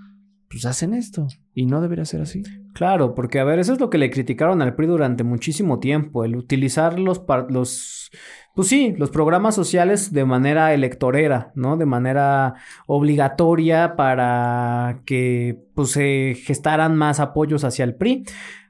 [0.50, 1.26] pues hacen esto.
[1.54, 2.42] Y no debería ser así.
[2.74, 6.24] Claro, porque a ver, eso es lo que le criticaron al PRI durante muchísimo tiempo,
[6.24, 8.10] el utilizar los, los
[8.54, 11.76] pues sí, los programas sociales de manera electorera, ¿no?
[11.76, 12.54] De manera
[12.86, 18.24] obligatoria para que pues se gestaran más apoyos hacia el PRI.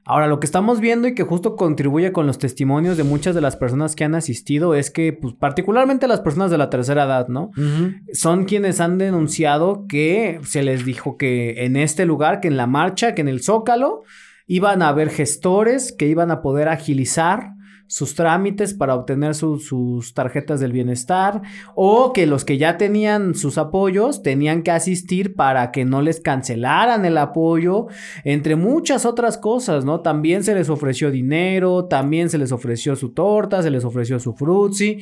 [0.09, 3.41] Ahora, lo que estamos viendo y que justo contribuye con los testimonios de muchas de
[3.41, 7.27] las personas que han asistido es que, pues, particularmente las personas de la tercera edad,
[7.27, 7.51] ¿no?
[7.57, 8.01] Uh -huh.
[8.13, 12.67] Son quienes han denunciado que se les dijo que en este lugar, que en la
[12.67, 14.03] marcha, que en el Zócalo,
[14.47, 17.56] iban a haber gestores que iban a poder agilizar
[17.87, 21.41] sus trámites para obtener su, sus tarjetas del bienestar
[21.75, 26.19] o que los que ya tenían sus apoyos tenían que asistir para que no les
[26.19, 27.87] cancelaran el apoyo,
[28.23, 30.01] entre muchas otras cosas, ¿no?
[30.01, 34.33] También se les ofreció dinero, también se les ofreció su torta, se les ofreció su
[34.33, 34.99] frutzi.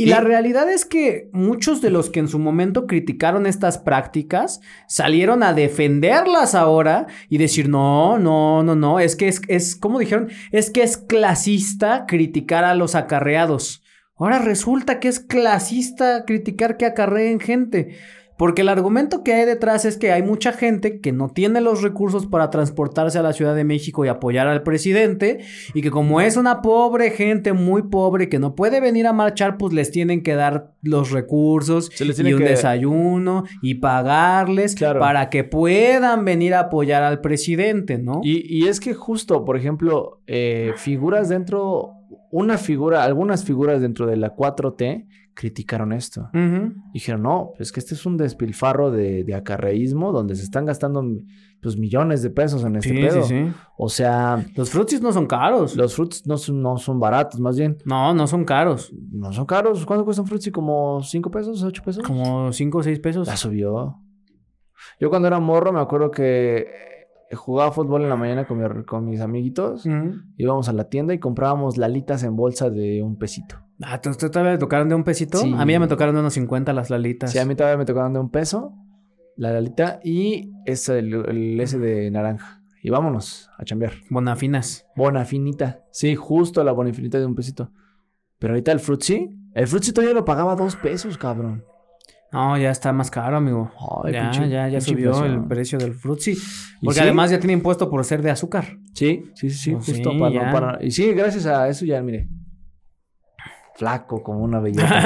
[0.00, 3.76] Y, y la realidad es que muchos de los que en su momento criticaron estas
[3.76, 9.76] prácticas salieron a defenderlas ahora y decir, no, no, no, no, es que es, es
[9.76, 13.82] como dijeron, es que es clasista criticar a los acarreados.
[14.16, 17.96] Ahora resulta que es clasista criticar que acarreen gente.
[18.40, 21.82] Porque el argumento que hay detrás es que hay mucha gente que no tiene los
[21.82, 25.40] recursos para transportarse a la Ciudad de México y apoyar al presidente
[25.74, 29.58] y que como es una pobre gente muy pobre que no puede venir a marchar,
[29.58, 32.44] pues les tienen que dar los recursos y un que...
[32.46, 35.00] desayuno y pagarles claro.
[35.00, 38.22] para que puedan venir a apoyar al presidente, ¿no?
[38.24, 41.90] Y, y es que justo, por ejemplo, eh, figuras dentro,
[42.30, 45.08] una figura, algunas figuras dentro de la 4T
[45.40, 46.28] criticaron esto.
[46.34, 46.74] Uh -huh.
[46.92, 51.02] Dijeron, no, es que este es un despilfarro de, de, acarreísmo donde se están gastando
[51.62, 53.22] pues millones de pesos en este sí, pedo.
[53.22, 53.52] Sí, sí.
[53.78, 54.44] O sea...
[54.54, 55.76] Los frutis no son caros.
[55.76, 57.78] Los frutis no son, no son baratos, más bien.
[57.86, 58.92] No, no son caros.
[59.12, 59.86] No son caros.
[59.86, 60.52] ¿Cuánto cuesta un frutis?
[60.52, 62.04] ¿Como 5 pesos, 8 pesos?
[62.06, 63.26] Como 5 o 6 pesos.
[63.26, 63.96] Ya subió.
[65.00, 66.66] Yo cuando era morro me acuerdo que
[67.32, 69.86] jugaba fútbol en la mañana con, mi, con mis amiguitos.
[69.86, 70.22] Uh -huh.
[70.36, 73.69] Íbamos a la tienda y comprábamos lalitas en bolsa de un pesito.
[73.82, 75.38] Ah, ¿tú, ¿tú todavía me tocaron de un pesito?
[75.38, 75.54] Sí.
[75.56, 77.32] A mí ya me tocaron de unos 50 las lalitas.
[77.32, 78.74] Sí, a mí todavía me tocaron de un peso.
[79.36, 82.62] La lalita y ese, el, el ese de naranja.
[82.82, 83.92] Y vámonos a chambear.
[84.10, 84.86] Bonafinas.
[84.96, 85.84] Bonafinita.
[85.92, 87.70] Sí, justo la bonafinita de un pesito.
[88.38, 91.64] Pero ahorita el frutzi, el frutzi todavía lo pagaba dos pesos, cabrón.
[92.32, 93.70] No, ya está más caro, amigo.
[94.04, 96.36] Ay, ya, pinche, ya, ya subió el precio del frutzi.
[96.82, 97.04] Porque sí?
[97.04, 98.78] además ya tiene impuesto por ser de azúcar.
[98.94, 99.74] Sí, sí, sí, sí.
[99.74, 102.28] Oh, justo sí, para, para, Y sí, gracias a eso ya, mire
[103.80, 105.02] flaco como una belleza.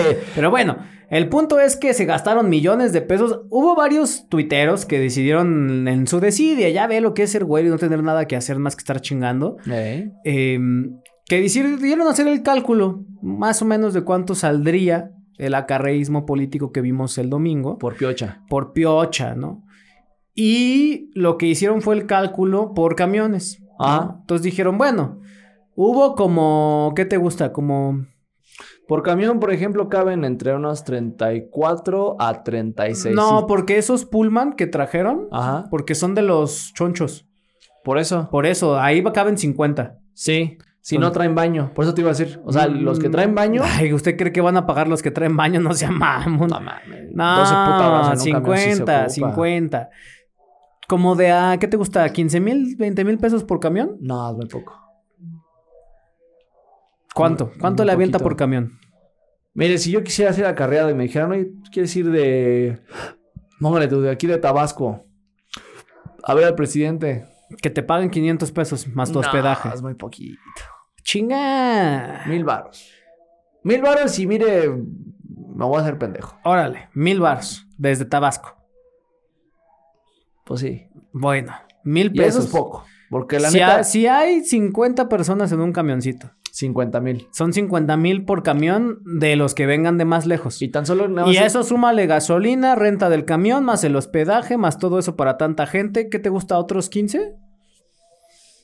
[0.34, 0.76] Pero bueno,
[1.08, 3.40] el punto es que se gastaron millones de pesos.
[3.48, 7.66] Hubo varios tuiteros que decidieron en su decidia, ya ve lo que es ser güey
[7.66, 9.56] y no tener nada que hacer más que estar chingando.
[9.68, 10.12] ¿Eh?
[10.24, 10.60] Eh,
[11.26, 16.82] que decidieron hacer el cálculo, más o menos de cuánto saldría el acarreísmo político que
[16.82, 17.78] vimos el domingo.
[17.78, 18.42] Por piocha.
[18.50, 19.64] Por piocha, ¿no?
[20.34, 23.62] Y lo que hicieron fue el cálculo por camiones.
[23.78, 24.08] Ah.
[24.10, 24.18] ¿no?
[24.20, 25.20] Entonces dijeron, bueno,
[25.76, 27.52] Hubo como, ¿qué te gusta?
[27.52, 28.06] Como...
[28.86, 33.14] Por camión, por ejemplo, caben entre unos 34 a 36.
[33.14, 35.64] No, porque esos Pullman que trajeron, Ajá.
[35.70, 37.26] porque son de los chonchos.
[37.82, 38.28] Por eso.
[38.30, 39.98] Por eso, ahí caben 50.
[40.12, 40.58] Sí.
[40.80, 41.72] Si no traen baño.
[41.74, 42.42] Por eso te iba a decir.
[42.44, 43.62] O sea, mm, los que traen baño.
[43.64, 45.58] Ay, ¿usted cree que van a pagar los que traen baño?
[45.60, 46.48] No se mamón.
[46.50, 47.10] No mames.
[47.14, 49.88] No, 12 puta horas en 50, sí 50.
[50.86, 52.06] Como de a, ¿qué te gusta?
[52.06, 53.96] ¿15 mil, 20 mil pesos por camión?
[54.00, 54.83] No, es muy poco.
[57.14, 57.52] ¿Cuánto?
[57.60, 58.28] ¿Cuánto le avienta poquito.
[58.30, 58.78] por camión?
[59.54, 62.80] Mire, si yo quisiera hacer acarreado y me dijeran, oye, ¿tú quieres ir de.
[63.60, 65.04] Póngale tú, de aquí de Tabasco.
[66.24, 67.26] A ver al presidente.
[67.62, 69.68] Que te paguen 500 pesos más tu no, hospedaje.
[69.72, 70.40] Es muy poquito.
[71.02, 72.24] Chinga.
[72.26, 72.90] Mil varos.
[73.62, 76.36] Mil varos y mire, me voy a hacer pendejo.
[76.42, 78.56] Órale, mil varos desde Tabasco.
[80.44, 80.86] Pues sí.
[81.12, 81.52] Bueno,
[81.84, 82.44] mil Y pesos.
[82.44, 82.84] eso es poco.
[83.10, 87.26] Porque la si, neta, ha- si hay 50 personas en un camioncito, 50 mil.
[87.32, 90.62] son 50 mil por camión de los que vengan de más lejos.
[90.62, 94.56] Y tan solo nada Y a eso súmale gasolina, renta del camión, más el hospedaje,
[94.56, 96.08] más todo eso para tanta gente.
[96.08, 96.56] ¿Qué te gusta?
[96.56, 97.34] ¿Otros 15?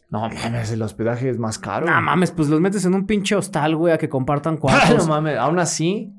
[0.08, 1.86] No mames, el hospedaje es más caro.
[1.86, 5.08] No mames, pues los metes en un pinche hostal, güey, a que compartan cuartos.
[5.08, 6.12] no mames, aún así,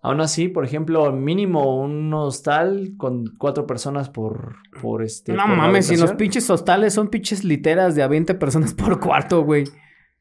[0.00, 5.34] aún así, por ejemplo, mínimo un hostal con cuatro personas por, por este.
[5.34, 8.98] No por mames, si los pinches hostales son pinches literas de a 20 personas por
[8.98, 9.64] cuarto, güey.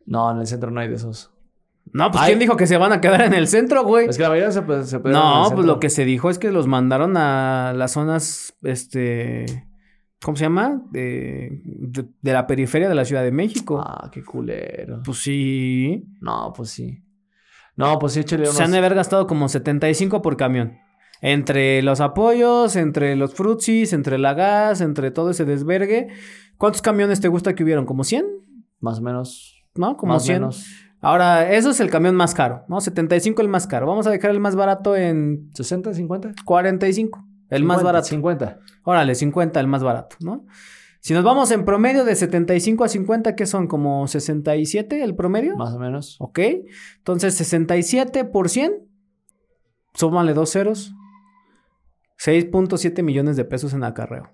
[0.06, 1.32] No, en el centro no hay de esos.
[1.94, 2.30] No, pues Ay.
[2.30, 4.08] ¿quién dijo que se van a quedar en el centro, güey?
[4.08, 6.52] Es que la mayoría se, se se No, pues lo que se dijo es que
[6.52, 9.46] los mandaron a las zonas, este,
[10.22, 10.82] ¿cómo se llama?
[10.92, 13.80] De, de, de la periferia de la Ciudad de México.
[13.80, 15.02] Ah, qué culero.
[15.06, 16.04] Pues sí.
[16.22, 17.02] No, pues sí.
[17.76, 18.56] No, pues sí, échale unos...
[18.56, 20.78] Se han de haber gastado como 75 por camión.
[21.22, 26.08] Entre los apoyos, entre los frutsis, entre la gas, entre todo ese desvergue.
[26.58, 27.86] ¿Cuántos camiones te gusta que hubieron?
[27.86, 28.26] ¿Como 100?
[28.80, 29.55] Más o menos.
[29.76, 29.98] ¿No?
[29.98, 30.36] Como más o 100.
[30.42, 30.66] menos.
[31.02, 32.82] Ahora, eso es el camión más caro, ¿no?
[32.82, 33.86] 75 el más caro.
[33.86, 36.34] Vamos a dejar el más barato en ¿60, 50?
[36.44, 37.24] 45.
[37.50, 38.08] El más 50, barato.
[38.08, 38.60] 50.
[38.84, 40.46] Órale, 50 el más barato, ¿no?
[41.00, 43.68] Si nos vamos en promedio de 75 a 50, ¿qué son?
[43.68, 45.56] ¿Como 67 el promedio?
[45.56, 46.16] Más o menos.
[46.20, 46.40] Ok.
[46.98, 48.74] Entonces, 67 por 100.
[49.94, 50.96] Súmale dos ceros.
[52.18, 54.32] 6.7 millones de pesos en acarreo.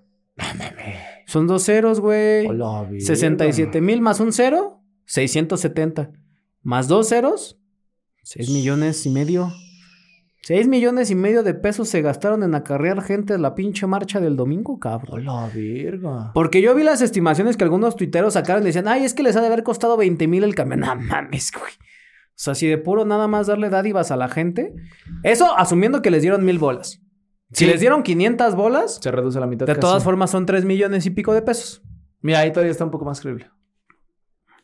[1.26, 2.46] Son dos ceros, güey.
[2.46, 3.00] Hola, verga.
[3.00, 6.10] 67 mil más un cero, 670.
[6.62, 7.58] Más dos ceros,
[8.22, 9.52] 6 millones y medio.
[10.44, 14.20] 6 millones y medio de pesos se gastaron en acarrear gente a la pinche marcha
[14.20, 15.20] del domingo, cabrón.
[15.28, 16.32] Hola, verga.
[16.34, 19.36] Porque yo vi las estimaciones que algunos tuiteros sacaron y decían, ay, es que les
[19.36, 20.80] ha de haber costado 20 mil el camión.
[20.80, 21.72] No mames, güey.
[21.74, 24.72] O sea, si de puro nada más darle dádivas a la gente.
[25.22, 27.00] Eso asumiendo que les dieron mil bolas.
[27.52, 27.66] Si Sí.
[27.70, 29.66] les dieron 500 bolas, Se reduce a la mitad.
[29.66, 29.80] de casi.
[29.80, 31.82] todas formas son 3 millones y pico de pesos.
[32.20, 33.48] Mira, ahí todavía está un poco más creíble.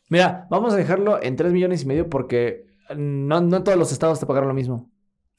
[0.08, 2.66] Mira, vamos a dejarlo en 3 millones y medio porque
[2.96, 4.90] no, no en todos los estados te pagaron lo mismo.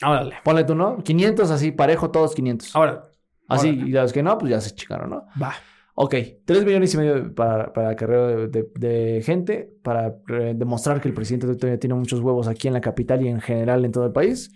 [0.04, 0.36] Órale.
[0.44, 0.98] Ponle tú, ¿no?
[1.04, 2.76] 500 así, parejo, todos 500.
[2.76, 3.10] Ahora.
[3.48, 3.88] así, órale.
[3.90, 5.24] y los que no, pues ya se chicaron, ¿no?
[5.42, 5.54] Va.
[5.96, 11.02] Ok, 3 millones y medio para, para carrera de, de- de gente, para eh, demostrar
[11.02, 13.92] que el presidente todavía tiene muchos huevos aquí en la capital y en general en
[13.92, 14.50] todo el país.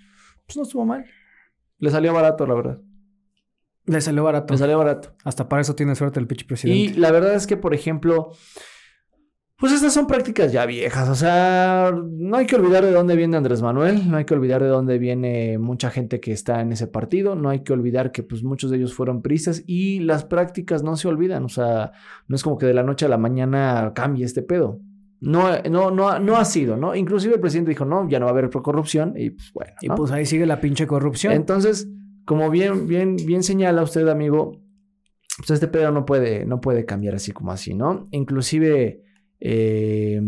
[0.46, 1.06] Pues no estuvo mal.
[1.80, 2.80] Le salió barato, la verdad.
[3.86, 4.54] Le salió barato.
[4.54, 5.14] Le salió barato.
[5.26, 6.80] Hasta para eso tiene suerte el pinche presidente.
[6.80, 8.32] Y la verdad es que, por ejemplo,
[9.58, 11.08] pues estas son prácticas ya viejas.
[11.10, 14.62] O sea, no hay que olvidar de dónde viene Andrés Manuel, no hay que olvidar
[14.62, 18.24] de dónde viene mucha gente que está en ese partido, no hay que olvidar que
[18.24, 21.46] pues muchos de ellos fueron prisas y las prácticas no se olvidan.
[21.46, 21.92] O sea,
[22.28, 24.80] no es como que de la noche a la mañana cambie este pedo.
[25.22, 26.94] No, no, no, no ha sido, ¿no?
[26.96, 29.72] Inclusive el presidente dijo, no, ya no va a haber corrupción y pues bueno.
[29.80, 31.32] Y pues ahí sigue la pinche corrupción.
[31.32, 31.88] Entonces,
[32.26, 34.60] como bien, bien, bien señala usted, amigo,
[35.38, 38.06] pues este pedo no puede, no puede cambiar así como así, ¿no?
[38.12, 39.03] Inclusive,
[39.46, 40.22] eh,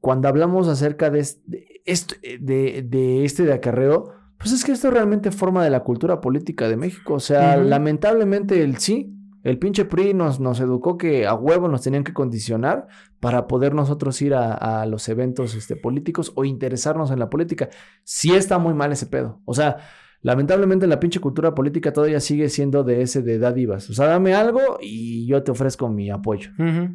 [0.00, 5.30] cuando hablamos acerca de este, de, de este de acarreo, pues es que esto realmente
[5.30, 7.14] forma de la cultura política de México.
[7.14, 11.80] O sea, lamentablemente el sí, el pinche PRI nos, nos educó que a huevo nos
[11.80, 12.88] tenían que condicionar
[13.20, 17.70] para poder nosotros ir a, a los eventos este, políticos o interesarnos en la política.
[18.04, 19.40] Sí está muy mal ese pedo.
[19.46, 19.78] O sea,
[20.20, 23.88] lamentablemente la pinche cultura política todavía sigue siendo de ese de dádivas.
[23.88, 26.50] O sea, dame algo y yo te ofrezco mi apoyo.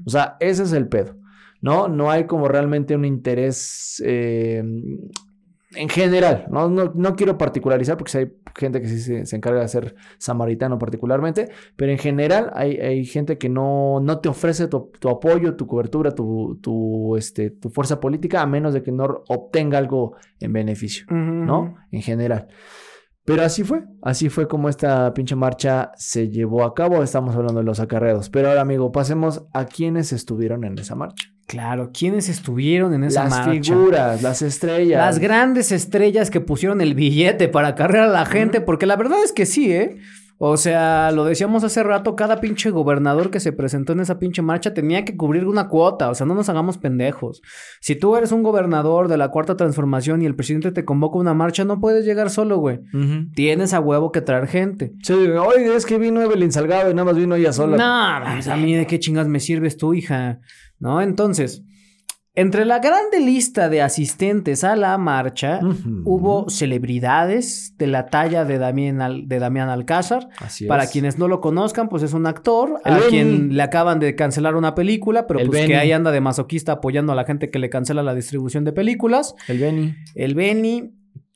[0.06, 1.16] O sea, ese es el pedo.
[1.62, 1.88] ¿No?
[1.88, 4.64] No hay como realmente un interés eh,
[5.76, 6.46] en general.
[6.50, 6.70] ¿no?
[6.70, 10.78] No, no quiero particularizar porque hay gente que sí se, se encarga de ser samaritano
[10.78, 15.56] particularmente, pero en general hay, hay gente que no, no te ofrece tu, tu apoyo,
[15.56, 20.16] tu cobertura, tu, tu, este, tu fuerza política a menos de que no obtenga algo
[20.40, 21.06] en beneficio.
[21.10, 21.76] ¿no?
[21.92, 22.48] En general.
[23.26, 27.04] Pero así fue, así fue como esta pinche marcha se llevó a cabo.
[27.04, 28.30] Estamos hablando de los acarreados.
[28.30, 31.37] Pero ahora, amigo, pasemos a quienes estuvieron en esa marcha.
[31.48, 33.74] Claro, ¿quiénes estuvieron en esa las marcha?
[33.74, 34.98] figuras, las estrellas.
[35.00, 39.24] Las grandes estrellas que pusieron el billete para cargar a la gente, porque la verdad
[39.24, 39.98] es que sí, ¿eh?
[40.40, 44.44] O sea, lo decíamos hace rato, cada pinche gobernador que se presentó en esa pinche
[44.44, 47.42] marcha tenía que cubrir una cuota, o sea, no nos hagamos pendejos.
[47.80, 51.22] Si tú eres un gobernador de la cuarta transformación y el presidente te convoca a
[51.22, 52.82] una marcha, no puedes llegar solo, güey.
[53.34, 54.94] Tienes a huevo que traer gente.
[55.02, 57.78] Sí, oye, es que vino Evelyn Salgado y nada más vino ella sola.
[57.78, 60.40] No, pues, a mí de qué chingas me sirves tú, hija.
[60.80, 61.02] ¿No?
[61.02, 61.64] Entonces,
[62.36, 65.60] entre la grande lista de asistentes a la marcha,
[66.06, 70.30] hubo celebridades de la talla de Damián, Al- de Damián Alcázar.
[70.40, 70.68] Así es.
[70.68, 74.16] Para quienes no lo conozcan, pues es un actor El a quien le acaban de
[74.16, 77.50] cancelar una película, pero El pues que ahí anda de masoquista apoyando a la gente
[77.50, 79.36] que le cancela la distribución de películas.
[79.48, 79.96] El Beni.
[80.16, 80.94] El Beni.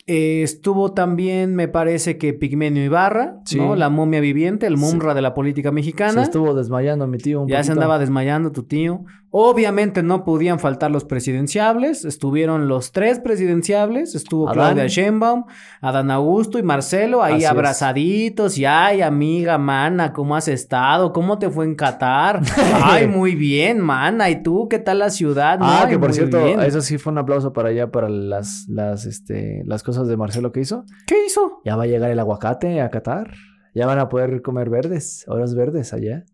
[0.08, 3.58] eh, estuvo también, me parece que Pigmenio Ibarra, Sí.
[3.58, 3.76] ¿no?
[3.76, 4.82] La momia viviente, el Sí.
[4.84, 6.24] Mumra de la política Se mexicana.
[6.24, 9.06] estuvo desmayando mi tío un Ya se andaba desmayando tu tío.
[9.34, 12.04] Obviamente no podían faltar los presidenciables.
[12.04, 14.14] Estuvieron los tres presidenciables.
[14.14, 14.74] Estuvo Adán.
[14.76, 15.46] Claudia Sheinbaum,
[15.80, 17.50] Adán Augusto y Marcelo ahí Así es.
[17.50, 18.58] abrazaditos.
[18.58, 21.14] Y ay, amiga, mana, ¿cómo has estado?
[21.14, 22.42] ¿Cómo te fue en Qatar?
[22.84, 24.30] ay, muy bien, mana.
[24.30, 25.60] ¿Y tú qué tal la ciudad?
[25.62, 26.60] Ah, Ay, que por cierto, bien.
[26.62, 30.52] eso sí fue un aplauso para allá, para las, las, este, las cosas de Marcelo
[30.52, 30.84] que hizo.
[31.08, 31.62] ¿Qué hizo?
[31.64, 33.32] Ya va a llegar el aguacate a Qatar.
[33.74, 36.26] Ya van a poder comer verdes, horas verdes allá.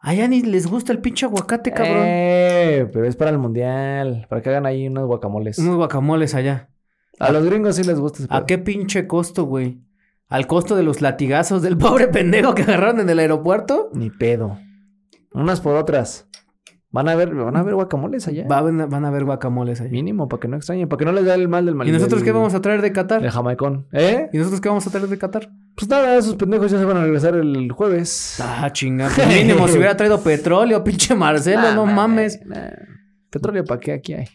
[0.00, 2.04] Allá ni les gusta el pinche aguacate, cabrón.
[2.06, 4.26] Eh, pero es para el mundial.
[4.28, 5.58] Para que hagan ahí unos guacamoles.
[5.58, 6.70] Unos guacamoles allá.
[7.18, 8.18] A los gringos sí les gusta.
[8.20, 9.80] ese ¿A qué pinche costo, güey?
[10.28, 13.90] ¿Al costo de los latigazos del pobre pendejo que agarraron en el aeropuerto?
[13.92, 14.58] Ni pedo.
[15.32, 16.28] Unas por otras.
[16.90, 18.46] Van a ver, van a ver guacamoles allá.
[18.50, 19.90] Va- van, a, van a ver guacamoles allá.
[19.90, 21.86] Mínimo, para que no extrañen, para que no les dé el mal del mal.
[21.86, 23.22] ¿Y nosotros del- qué vamos a traer de Qatar?
[23.22, 23.86] El jamaicón.
[23.92, 24.30] ¿Eh?
[24.32, 25.50] ¿Y nosotros qué vamos a traer de Qatar?
[25.76, 28.38] Pues nada, esos pendejos ya se van a regresar el jueves.
[28.42, 29.12] Ah, chingada.
[29.14, 32.40] Pues mínimo, si hubiera traído petróleo, pinche Marcelo, Nah, no mames.
[32.46, 32.70] nah.
[33.30, 34.26] Petróleo, ¿para qué aquí hay?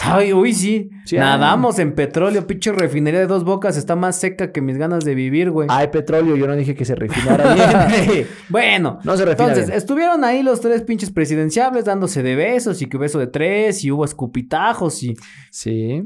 [0.00, 0.90] Ay, uy, sí.
[1.06, 5.02] Sí, Nadamos en petróleo, pinche refinería de dos bocas está más seca que mis ganas
[5.04, 5.66] de vivir, güey.
[5.70, 8.26] Hay petróleo, yo no dije que se refinara bien.
[8.50, 9.78] Bueno, No se refina entonces bien.
[9.78, 13.90] estuvieron ahí los tres pinches presidenciables dándose de besos y que beso de tres y
[13.90, 15.16] hubo escupitajos y
[15.50, 16.04] sí.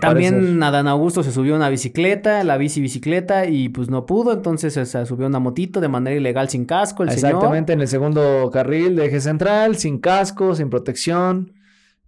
[0.00, 4.34] también Adán Augusto se subió a una bicicleta, la bici bicicleta y pues no pudo,
[4.34, 7.30] entonces se, subió a una motito de manera ilegal sin casco el señor.
[7.36, 11.54] Exactamente, en el segundo carril de eje central, sin casco, sin protección,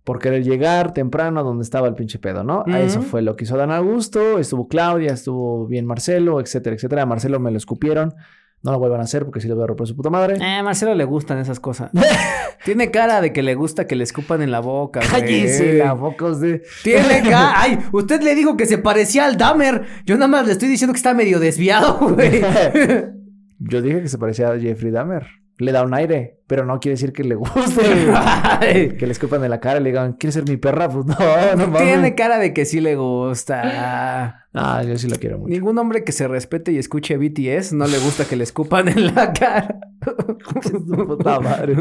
[0.04, 2.60] por querer llegar temprano a donde estaba el pinche pedo, ¿no?
[2.66, 2.76] Ujú.
[2.76, 7.02] Eso fue lo que hizo Dan Augusto, estuvo Claudia, estuvo bien Marcelo, etcétera, etcétera.
[7.02, 8.14] A Marcelo me lo escupieron,
[8.62, 10.36] no lo vuelvan a hacer porque si lo voy a romper su puta madre.
[10.36, 11.90] Eh, a Marcelo le gustan esas cosas.
[12.64, 15.00] Tiene cara de que le gusta que le escupan en la boca.
[15.00, 16.62] Cállese la boca de...
[16.82, 17.52] Tiene cara.
[17.56, 19.84] Ay, usted le dijo que se parecía al Dahmer.
[20.04, 22.42] Yo nada más le estoy diciendo que está medio desviado, güey.
[23.58, 25.39] Yo dije que se parecía a Jeffrey Dahmer.
[25.60, 27.82] Le da un aire, pero no quiere decir que le guste.
[28.98, 30.88] Que le escupan en la cara y le digan, ¿quieres ser mi perra?
[30.88, 31.16] Pues no,
[31.56, 31.82] no mames.
[31.82, 34.46] Tiene cara de que sí le gusta.
[34.54, 35.50] Ah, yo sí lo quiero mucho.
[35.50, 39.14] Ningún hombre que se respete y escuche BTS no le gusta que le escupan en
[39.14, 39.80] la cara.
[41.06, 41.76] Puta madre.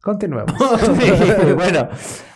[0.00, 0.54] Continuemos.
[1.56, 1.88] bueno,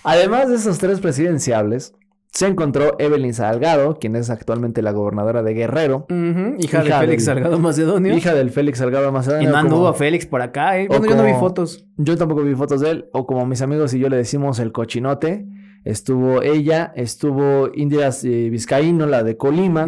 [0.02, 1.94] además de esos tres presidenciables,
[2.34, 7.00] se encontró Evelyn Salgado, quien es actualmente la gobernadora de Guerrero, Ujú, Hija, de Hija
[7.00, 8.16] Félix del- Salgado Macedonio.
[8.16, 9.50] hija del Félix Salgado y Macedonio.
[9.50, 10.88] no anduvo a Félix por acá, ¿eh?
[10.88, 11.86] Bueno, yo no vi fotos.
[11.96, 14.72] Yo tampoco vi fotos de él, o como mis amigos y yo le decimos el
[14.72, 15.46] cochinote.
[15.84, 19.86] Estuvo ella, estuvo Indira eh, Vizcaíno, la de Colima,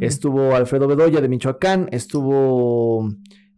[0.00, 3.08] estuvo Alfredo Bedoya de Michoacán, estuvo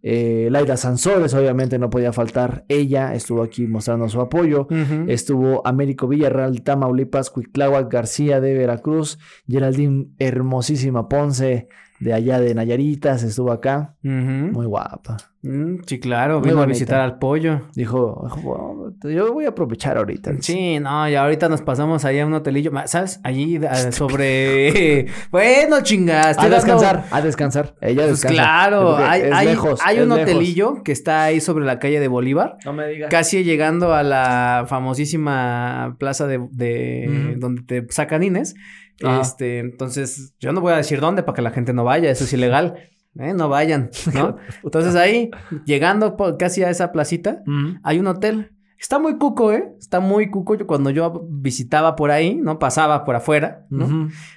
[0.03, 4.67] eh, Laida Sansores, obviamente no podía faltar ella, estuvo aquí mostrando su apoyo.
[5.09, 11.69] Estuvo Américo Villarreal, Tamaulipas, Cuitláhuac, García de Veracruz, Geraldine Hermosísima Ponce,
[12.01, 13.95] de allá de Nayaritas, estuvo acá.
[14.03, 15.19] Muy guapa.
[15.43, 17.63] Mm, sí, claro, Muy vino a visitar al pollo.
[17.75, 20.33] Dijo, "Oh, yo voy a aprovechar ahorita.
[20.41, 23.21] Sí, no, y ahorita nos pasamos ahí a un hotelillo, ¿sabes?
[23.23, 23.59] Allí
[23.93, 25.07] sobre...
[25.31, 26.39] bueno, chingas.
[26.39, 27.75] A descansar, a descansar.
[27.81, 28.35] Ella Pues descansa.
[28.35, 30.23] claro, hay, es hay, lejos, hay es un lejos.
[30.23, 32.57] hotelillo que está ahí sobre la calle de Bolívar.
[32.67, 33.09] No me digas.
[33.11, 38.55] Casi llegando a la famosísima plaza de, donde te sacan Ines.
[39.03, 39.21] Ajá.
[39.21, 42.25] Este, entonces, yo no voy a decir dónde para que la gente no vaya, eso
[42.25, 42.91] es ilegal.
[43.19, 43.35] ¿eh?
[43.35, 44.37] No vayan, ¿no?
[44.63, 45.31] Entonces ahí,
[45.65, 47.43] llegando casi a esa placita,
[47.83, 48.53] hay un hotel.
[48.79, 49.75] Está muy cuco, ¿eh?
[49.79, 50.55] Está muy cuco.
[50.55, 52.59] Yo cuando yo visitaba por ahí, ¿no?
[52.59, 53.67] Pasaba por afuera.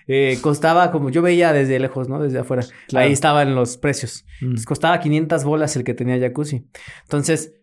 [0.05, 2.21] Eh, costaba como yo veía desde lejos, ¿no?
[2.21, 2.65] Desde afuera.
[2.89, 3.05] Claro.
[3.05, 4.25] Ahí estaban los precios.
[4.41, 6.67] Entonces, costaba 500 bolas el que tenía jacuzzi.
[7.03, 7.53] Entonces,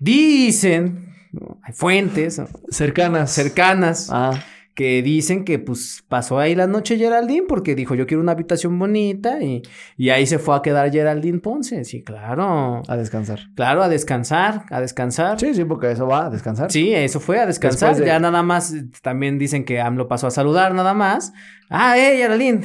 [0.00, 1.60] dicen, ¿no?
[1.62, 2.48] hay fuentes ¿no?
[2.70, 3.30] Cercanas.
[3.30, 4.32] cercanas Ah,
[4.80, 8.78] que dicen que pues pasó ahí la noche Geraldine porque dijo yo quiero una habitación
[8.78, 9.60] bonita y,
[9.98, 11.84] y ahí se fue a quedar Geraldine Ponce.
[11.84, 12.80] Sí, claro.
[12.88, 13.40] a descansar.
[13.54, 15.38] Claro, a descansar, a descansar.
[15.38, 16.72] Sí, sí, porque eso va a descansar.
[16.72, 17.94] Sí, eso fue a descansar.
[17.94, 21.34] De- Ya nada más, eh, también dicen que AMLO pasó a saludar nada más.
[21.68, 22.62] Ah, eh, Geraldine.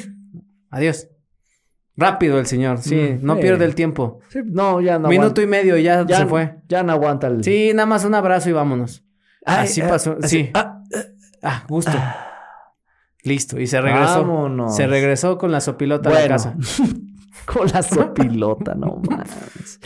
[0.69, 1.10] Adiós.
[1.97, 3.41] Rápido el señor, sí, Mm, no sí.
[3.41, 4.19] pierde el tiempo.
[4.30, 5.41] Sí, no, ya no Minuto aguanta.
[5.41, 6.56] y medio ya, ya se fue.
[6.69, 7.43] Ya no aguanta el.
[7.43, 9.04] Sí, nada más un abrazo y vámonos.
[9.45, 10.43] Ay, así eh, pasó, así.
[10.45, 10.49] sí.
[10.54, 10.82] Ah,
[11.47, 11.91] Ah, gusto.
[13.23, 14.21] Listo, y se regresó.
[14.21, 14.75] Vámonos.
[14.75, 16.34] Se regresó con la sopilota a la Bueno.
[16.36, 16.55] casa.
[17.45, 19.79] Con la sopilota, no mames.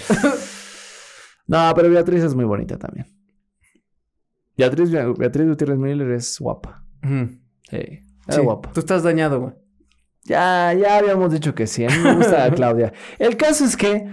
[1.47, 3.07] No, pero Beatriz es muy bonita también.
[4.55, 6.85] Beatriz, Beatriz Gutiérrez Miller es guapa.
[7.69, 7.77] Sí,
[8.27, 8.71] es Sí, guapa.
[8.71, 9.53] Tú estás dañado, güey.
[10.25, 11.85] Ya, ya habíamos dicho que sí.
[11.85, 12.93] A mí me gusta Claudia.
[13.17, 14.07] El caso es que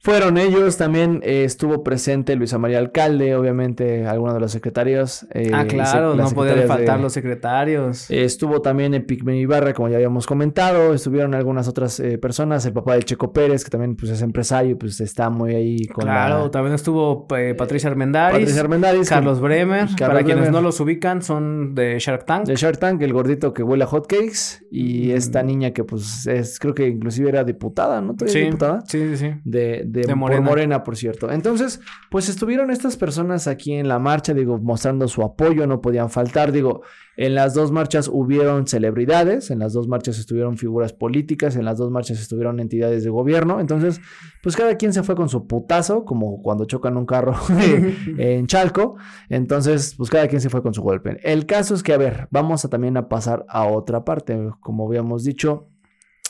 [0.00, 0.76] fueron ellos.
[0.76, 5.26] También eh, estuvo presente Luisa María Alcalde, obviamente, algunos de los secretarios.
[5.34, 8.10] eh, ah, claro, sec- no podían faltar de- los secretarios.
[8.10, 10.94] Eh, Estuvo también en Pigme Ibarra, como ya habíamos comentado.
[10.94, 12.64] Estuvieron algunas otras eh, personas.
[12.66, 16.04] El papá de Checo Pérez, que también pues, es empresario, pues está muy ahí con
[16.04, 16.50] claro, la...
[16.50, 18.38] también estuvo eh, Patricia Armendáriz.
[18.38, 19.08] Patricia Armendáriz.
[19.08, 19.86] Carlos Bremer.
[19.96, 22.46] Carlos para quienes no los ubican, son de Shark Tank.
[22.46, 24.64] De Shark Tank, el gordito que huele a hotcakes.
[24.70, 25.16] Y Mm.
[25.16, 28.14] esta niña que pues es, creo que inclusive era diputada, ¿no?
[28.14, 28.80] ¿Todavía Sí, diputada?
[28.86, 29.30] sí, sí, sí.
[29.44, 30.40] De, de, De por Morena.
[30.40, 31.30] Morena, por cierto.
[31.30, 31.80] Entonces,
[32.10, 36.52] pues estuvieron estas personas aquí en la marcha, digo, mostrando su apoyo, no podían faltar.
[36.52, 36.82] Digo,
[37.16, 41.76] en las dos marchas hubieron celebridades, en las dos marchas estuvieron figuras políticas, en las
[41.78, 43.58] dos marchas estuvieron entidades de gobierno.
[43.58, 44.00] Entonces,
[44.42, 47.34] pues cada quien se fue con su putazo, como cuando chocan un carro
[48.18, 48.96] en Chalco.
[49.28, 51.18] Entonces, pues cada quien se fue con su golpe.
[51.22, 54.50] El caso es que, a ver, vamos a también a pasar a otra parte.
[54.60, 55.68] Como habíamos dicho,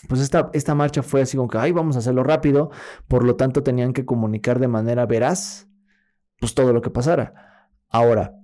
[0.06, 2.70] pues esta, esta marcha fue así como que, ay, vamos a hacerlo rápido.
[3.08, 5.68] Por lo tanto, tenían que comunicar de manera veraz,
[6.38, 7.34] pues todo lo que pasara.
[7.88, 8.38] Ahora,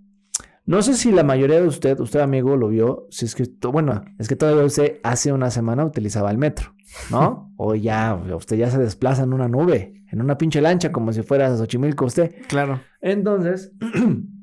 [0.66, 4.02] no sé si la mayoría de usted, usted amigo, lo vio, si es que, bueno,
[4.18, 6.74] es que todavía usted hace una semana utilizaba el metro,
[7.10, 7.52] ¿no?
[7.56, 11.22] o ya, usted ya se desplaza en una nube, en una pinche lancha, como si
[11.22, 12.34] fuera a Xochimilco usted.
[12.48, 12.80] Claro.
[13.02, 13.72] Entonces,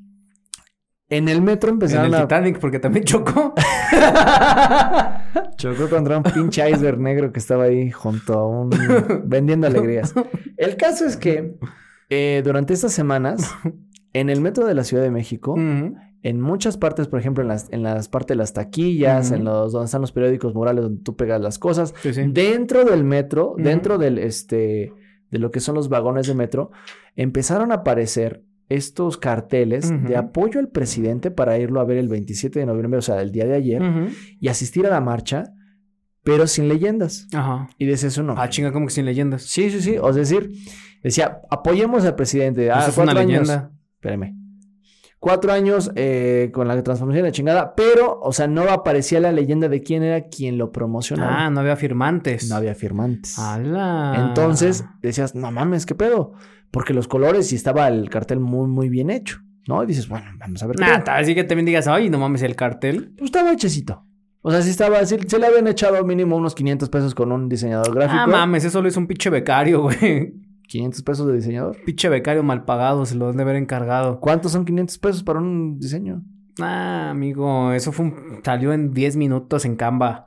[1.16, 2.22] en el metro En empezaron el a...
[2.22, 3.54] Titanic, porque también chocó.
[5.56, 8.70] Chocó contra un pinche iceberg negro que estaba ahí junto a un...
[9.24, 10.14] vendiendo alegrías.
[10.56, 11.54] El caso es que
[12.10, 13.54] eh, durante estas semanas,
[14.12, 17.70] en el metro de la Ciudad de México, en muchas partes, por ejemplo, en las,
[17.72, 21.16] en las partes de las taquillas, en los donde están los periódicos murales donde tú
[21.16, 22.22] pegas las cosas, Sí, sí.
[22.28, 24.92] dentro del metro, dentro del este
[25.30, 26.70] de lo que son los vagones de metro,
[27.16, 28.42] empezaron a aparecer
[28.74, 33.02] estos carteles de apoyo al presidente para irlo a ver el 27 de noviembre, o
[33.02, 33.82] sea, el día de ayer,
[34.40, 35.52] y asistir a la marcha,
[36.24, 37.26] pero sin leyendas.
[37.32, 37.68] Ajá.
[37.78, 38.34] Y decías eso no.
[38.38, 39.42] Ah, chinga, como que sin leyendas.
[39.42, 39.96] Sí, sí, sí.
[39.98, 40.50] O es decir,
[41.02, 42.70] decía, apoyemos al presidente.
[42.70, 43.48] Ah, Eso una cuatro años.
[43.48, 43.70] leyenda.
[43.94, 44.36] Espérame.
[45.18, 49.30] Cuatro años eh, con la transformación de la chingada, pero, o sea, no aparecía la
[49.30, 51.44] leyenda de quién era quien lo promocionaba.
[51.46, 52.48] Ah, no había firmantes.
[52.48, 53.38] no había firmantes.
[53.38, 54.14] ¡Hala!
[54.28, 56.32] Entonces decías, no mames, ¿qué pedo?
[56.72, 59.84] Porque los colores y estaba el cartel muy, muy bien hecho, ¿no?
[59.84, 62.56] Y dices, bueno, vamos a ver tal, así que también digas, ay, no mames, el
[62.56, 63.12] cartel.
[63.16, 64.04] Pues estaba hechecito.
[64.40, 67.48] O sea, sí estaba, sí, se le habían echado mínimo unos 500 pesos con un
[67.48, 68.22] diseñador gráfico.
[68.22, 70.34] Ah, mames, eso lo hizo un pinche becario, güey.
[70.66, 71.76] 500 pesos de diseñador.
[71.84, 74.18] Pinche becario mal pagado, se lo han de haber encargado.
[74.18, 76.22] ¿Cuántos son 500 pesos para un diseño?
[76.58, 78.40] Ah, amigo, eso fue un...
[78.44, 80.26] salió en 10 minutos en Canva.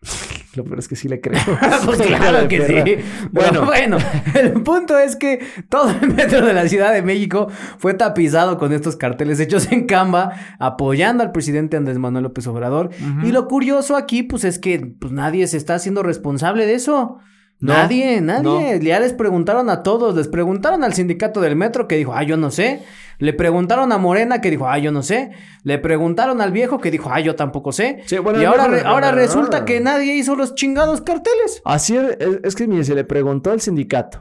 [0.54, 1.40] Lo peor es que sí le creo.
[1.84, 2.84] pues claro que perra.
[2.84, 2.96] sí.
[3.30, 3.98] Bueno, Bueno,
[4.34, 7.48] bueno, el punto es que todo el metro de la Ciudad de México
[7.78, 12.90] fue tapizado con estos carteles hechos en Canva, apoyando al presidente Andrés Manuel López Obrador.
[13.22, 17.18] Y lo curioso aquí, pues, es que pues, nadie se está haciendo responsable de eso.
[17.60, 18.42] No, nadie, nadie.
[18.78, 18.82] no.
[18.82, 20.16] Ya les preguntaron a todos.
[20.16, 22.80] Les preguntaron al sindicato del metro que dijo, ah, yo no sé.
[23.18, 25.30] Le preguntaron a Morena que dijo, ah, yo no sé.
[25.62, 27.98] Le preguntaron al viejo que dijo, ah, yo tampoco sé.
[28.06, 31.60] Sí, bueno, y ahora, re- ahora resulta que nadie hizo los chingados carteles.
[31.66, 34.18] Así es, es- que mire, se le preguntó al sindicato.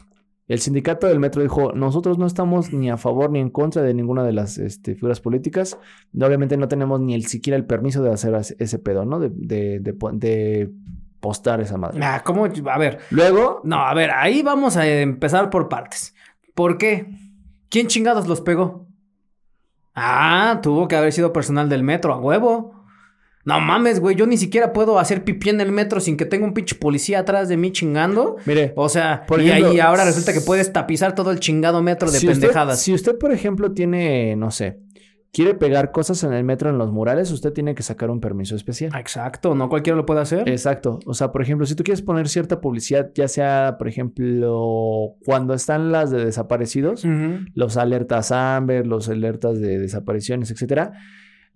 [0.50, 3.94] El sindicato del metro dijo, nosotros no estamos ni a favor ni en contra de
[3.94, 5.78] ninguna de las este, figuras políticas.
[6.20, 9.20] Obviamente no tenemos ni el, siquiera el permiso de hacer ese pedo, ¿no?
[9.20, 10.72] De, de, de de
[11.20, 12.00] postar esa madre.
[12.04, 12.46] Ah, ¿cómo?
[12.46, 16.14] A ver, Luego, no, a ver, ahí vamos a empezar por partes.
[16.56, 17.08] ¿Por qué?
[17.70, 18.88] ¿Quién chingados los pegó?
[19.96, 22.76] Ah, tuvo que haber sido personal del metro, a huevo.
[23.46, 26.46] No mames, güey, yo ni siquiera puedo hacer pipí en el metro sin que tenga
[26.46, 28.36] un pinche policía atrás de mí chingando.
[28.46, 31.82] mire, O sea, Por y ejemplo, ahí ahora resulta que puedes tapizar todo el chingado
[31.82, 32.80] metro de si usted- pendejadas.
[32.82, 34.80] si usted, por ejemplo, tiene, no sé,
[35.32, 38.56] quiere pegar cosas en el metro en los murales, usted tiene que sacar un permiso
[38.56, 38.92] especial.
[38.98, 40.50] Exacto, no cualquiera lo puede hacer.
[40.50, 41.00] Exacto.
[41.06, 45.54] O sea, por ejemplo, si tú quieres poner cierta publicidad, ya sea, por ejemplo, cuando
[45.54, 47.06] están las de desaparecidos,
[47.54, 50.94] los alertas Amber, los alertas de desapariciones, etcétera.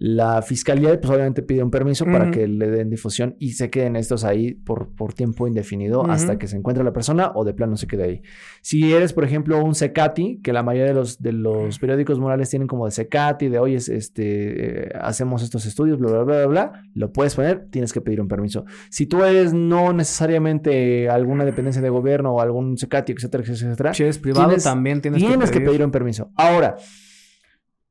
[0.06, 3.96] La fiscalía, pues obviamente pide un permiso para que le den difusión y se queden
[3.96, 7.78] estos ahí por, por tiempo indefinido hasta que se encuentre la persona o de plano
[7.78, 8.22] se quede ahí.
[8.62, 12.50] Si eres, por ejemplo, un Secati, que la mayoría de los, de los periódicos morales
[12.50, 16.48] tienen como de Secati, de oye, este, eh, hacemos estos estudios, bla, bla, bla, bla,
[16.48, 18.66] bla, lo puedes poner, tienes que pedir un permiso.
[18.90, 24.04] Si tú eres no necesariamente alguna dependencia de gobierno o algún Secati, etcétera, etcétera, Si
[24.04, 25.70] eres privado, tienes- también tienes, Tienes que que pedir.
[25.78, 26.30] pedir un permiso.
[26.36, 26.76] Ahora,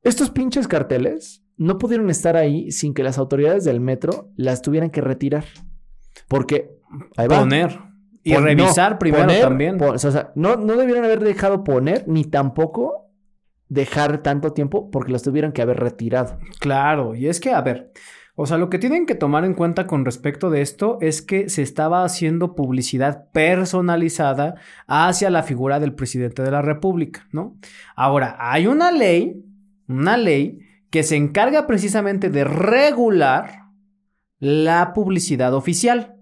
[0.02, 4.90] estos pinches carteles no pudieron estar ahí sin que las autoridades del metro las tuvieran
[4.90, 5.44] que retirar.
[6.28, 6.70] Porque
[7.16, 7.40] ahí va.
[7.40, 7.78] Poner.
[8.24, 9.78] Y Pon- revisar no, primero poner, también.
[9.78, 13.10] pon- o sea, no, no debieron haber dejado poner ni tampoco
[13.68, 16.38] dejar tanto tiempo porque las tuvieron que haber retirado.
[16.60, 17.90] Claro, y es que, a ver,
[18.34, 21.48] o sea, lo que tienen que tomar en cuenta con respecto de esto es que
[21.48, 24.54] se estaba haciendo publicidad personalizada
[24.86, 27.56] hacia la figura del presidente de la República, ¿no?
[27.96, 29.42] Ahora, hay una ley,
[29.88, 30.60] una ley
[30.92, 33.62] que se encarga precisamente de regular
[34.38, 36.16] la publicidad oficial.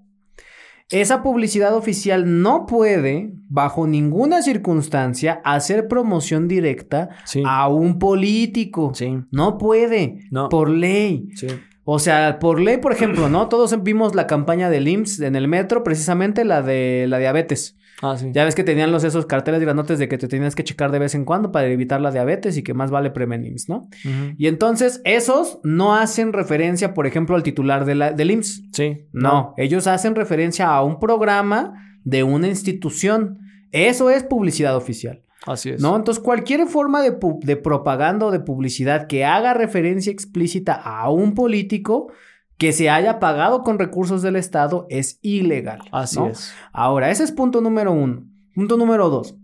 [0.91, 7.43] Esa publicidad oficial no puede, bajo ninguna circunstancia, hacer promoción directa Sí.
[7.45, 8.93] a un político.
[8.95, 9.19] Sí.
[9.33, 10.21] No puede.
[10.31, 10.49] No.
[10.49, 11.29] Por ley.
[11.35, 11.49] Sí.
[11.85, 13.49] O sea, por ley, por ejemplo, ¿no?
[13.49, 17.77] Todos vimos la campaña del IMSS en el metro, precisamente la de la diabetes.
[18.03, 18.31] Ah, sí.
[18.33, 20.99] Ya ves que tenían los esos carteles grandotes de que te tenías que checar de
[20.99, 23.89] vez en cuando para evitar la diabetes y que más vale prevenir, ¿no?
[24.37, 28.63] Y entonces esos no hacen referencia, por ejemplo, al titular de la, del IMSS.
[28.73, 28.97] Sí.
[29.13, 31.75] No, ellos hacen referencia a un programa
[32.05, 33.39] de una institución.
[33.73, 35.23] Eso es publicidad oficial.
[35.47, 35.81] Así es.
[35.81, 35.97] ¿No?
[35.97, 41.35] Entonces, cualquier forma de, de propaganda o de publicidad que haga referencia explícita a un
[41.35, 42.13] político
[42.61, 45.81] que se haya pagado con recursos del Estado es ilegal.
[45.93, 46.27] Así ¿no?
[46.27, 46.53] es.
[46.75, 48.27] Ahora, ese es punto número uno.
[48.55, 49.35] Punto número dos.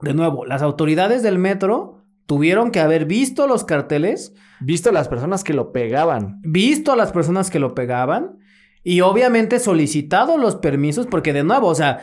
[0.00, 5.44] De nuevo, las autoridades del metro tuvieron que haber visto los carteles, Visto las personas
[5.44, 6.40] que lo pegaban.
[6.42, 8.38] visto a las personas que lo pegaban
[8.82, 12.00] y obviamente solicitado los permisos, porque de nuevo, o sea,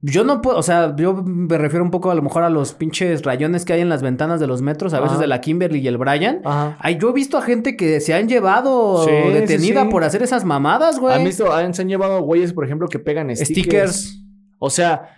[0.00, 2.72] yo no puedo, o sea, yo me refiero un poco a lo mejor a los
[2.74, 5.20] pinches rayones que hay en las ventanas de los metros, a veces Ajá.
[5.22, 6.40] de la Kimberly y el Brian.
[6.44, 6.76] Ajá.
[6.80, 9.88] Ay, yo he visto a gente que se han llevado Sí, detenida sí.
[9.90, 11.14] por hacer esas mamadas, güey.
[11.16, 11.52] ¿Han visto?
[11.52, 13.50] han- se han llevado güeyes, por ejemplo, que pegan stickers.
[13.50, 14.24] Stickers.
[14.60, 15.10] O sea,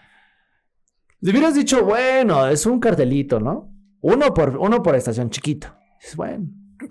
[1.21, 3.71] le hubieras dicho, bueno, es un cartelito, ¿no?
[4.01, 5.69] Uno por, uno por estación, chiquito.
[6.03, 6.47] Es bueno.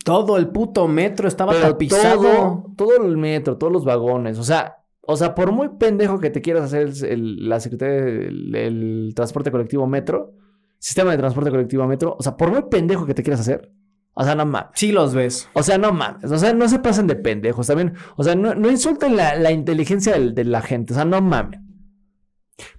[0.06, 2.22] Todo el puto metro estaba Pero tapizado.
[2.22, 4.79] todo, todo el metro, todos los vagones, o sea,
[5.12, 9.14] o sea, por muy pendejo que te quieras hacer el- el- la Secretaría del el
[9.16, 10.34] transporte colectivo metro,
[10.78, 13.72] sistema de transporte colectivo metro, o sea, por muy pendejo que te quieras hacer,
[14.14, 14.70] o sea, no mames.
[14.76, 15.49] Sí los ves.
[15.53, 16.32] O sea, no mames.
[16.32, 17.93] O sea, no se pasen de pendejos también.
[18.18, 20.93] O sea, no, no insulten la, la inteligencia del- de la gente.
[20.93, 21.60] O sea, no mames.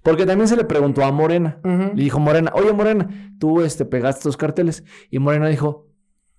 [0.02, 1.58] Porque también se le preguntó a Morena.
[1.64, 1.94] Ujú.
[1.96, 3.08] Le dijo Morena, oye Morena,
[3.38, 4.84] tú este, pegaste estos carteles.
[5.10, 5.88] Y Morena dijo,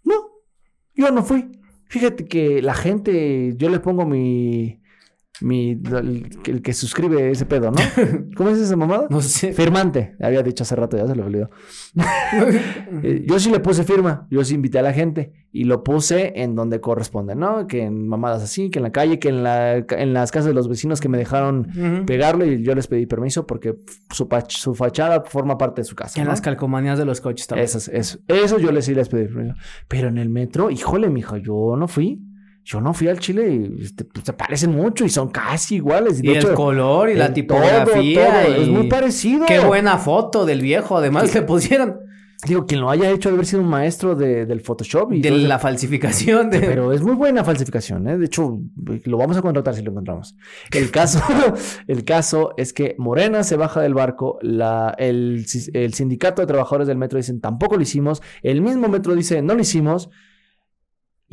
[0.03, 0.13] no,
[0.93, 1.59] yo no fui.
[1.85, 4.80] Fíjate que la gente, yo le pongo mi,
[5.41, 7.77] mi, el, el que suscribe ese pedo, ¿no?
[8.35, 9.07] ¿Cómo es esa mamada?
[9.09, 9.53] No sé.
[9.53, 11.49] Firmante, había dicho hace rato, ya se lo olvidó.
[13.03, 16.33] Eh, yo sí le puse firma, yo sí invité a la gente y lo puse
[16.41, 17.67] en donde corresponde, ¿no?
[17.67, 20.53] Que en mamadas así, que en la calle, que en, la, en las casas de
[20.53, 21.67] los vecinos que me dejaron
[22.05, 23.75] pegarlo y yo les pedí permiso porque
[24.11, 26.19] su, su fachada forma parte de su casa.
[26.19, 26.31] En ¿no?
[26.31, 27.65] las calcomanías de los coches también.
[27.65, 29.55] Esas- eso, eso yo les sí les pedí permiso.
[29.87, 32.21] Pero en el metro, híjole, mijo, yo no fui.
[32.63, 36.19] Yo no fui al Chile y este, pues, se parecen mucho y son casi iguales.
[36.19, 37.85] Y de el hecho, color y la tipografía.
[37.85, 39.45] todo, todo, y- Es muy parecido.
[39.47, 41.99] Qué buena foto del viejo, además le pusieron.
[42.47, 45.13] Digo, quien lo haya hecho ha de haber sido un maestro de- del Photoshop.
[45.13, 45.37] Y De eso.
[45.47, 46.59] la falsificación de.
[46.59, 48.17] Pero es muy buena falsificación, ¿eh?
[48.17, 48.59] De hecho,
[49.05, 50.35] lo vamos a contratar si lo encontramos.
[50.71, 51.19] El caso,
[51.87, 56.87] el caso es que Morena se baja del barco, la, el, el sindicato de trabajadores
[56.87, 60.09] del metro dicen tampoco lo hicimos, el mismo metro dice no lo hicimos.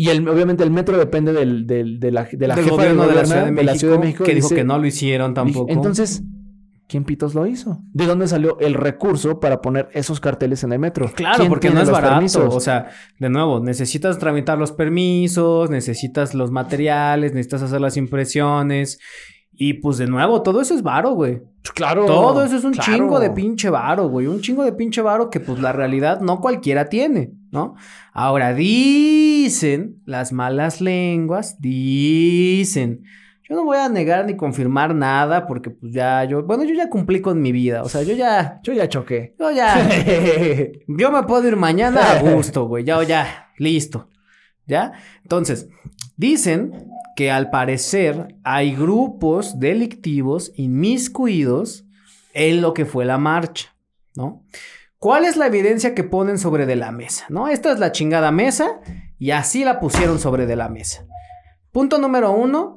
[0.00, 3.06] Y el, obviamente el metro depende del, del- de la, de la del jefa gobierno
[3.08, 5.34] de la, Ciudad de, México, Ciudad de México, que dijo dice- que no lo hicieron
[5.34, 5.70] tampoco.
[5.72, 6.22] Entonces,
[6.86, 7.80] ¿quién pitos lo hizo?
[7.92, 11.10] ¿De dónde salió el recurso para poner esos carteles en el metro?
[11.16, 12.14] Claro, ¿Quién porque no es barato.
[12.14, 12.54] permisos?
[12.54, 19.00] O sea, de nuevo, necesitas tramitar los permisos, necesitas los materiales, necesitas hacer las impresiones.
[19.60, 21.42] Y pues de nuevo, todo eso es varo, güey.
[21.74, 22.06] claro.
[22.06, 22.92] Todo eso es un claro.
[22.92, 24.28] chingo de pinche varo, güey.
[24.28, 27.74] Un chingo de pinche varo que pues la realidad no cualquiera tiene, ¿no?
[28.12, 33.02] Ahora dicen las malas lenguas, dicen.
[33.48, 36.88] Yo no voy a negar ni confirmar nada porque pues ya yo, bueno, yo ya
[36.88, 39.34] cumplí con mi vida, o sea, yo ya, Yo ya choqué.
[39.40, 39.88] yo ya,
[40.86, 44.10] yo me puedo ir mañana a gusto, güey, ya, ya, listo,
[44.66, 44.92] ¿ya?
[45.22, 45.66] Entonces,
[46.18, 51.84] dicen que al parecer hay grupos delictivos inmiscuidos
[52.32, 53.74] en lo que fue la marcha,
[54.14, 54.44] ¿no?
[54.98, 57.26] ¿Cuál es la evidencia que ponen sobre de la mesa?
[57.28, 57.48] ¿No?
[57.48, 58.78] Esta es la chingada mesa
[59.18, 61.06] y así la pusieron sobre de la mesa.
[61.72, 62.76] Punto número uno,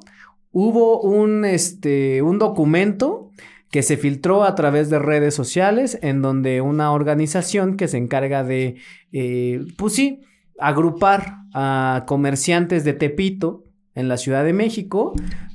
[0.50, 3.30] hubo un, este, un documento
[3.70, 8.42] que se filtró a través de redes sociales en donde una organización que se encarga
[8.42, 8.74] de,
[9.12, 10.20] eh, pues sí,
[10.58, 15.12] agrupar a comerciantes de Tepito en la Ciudad de México,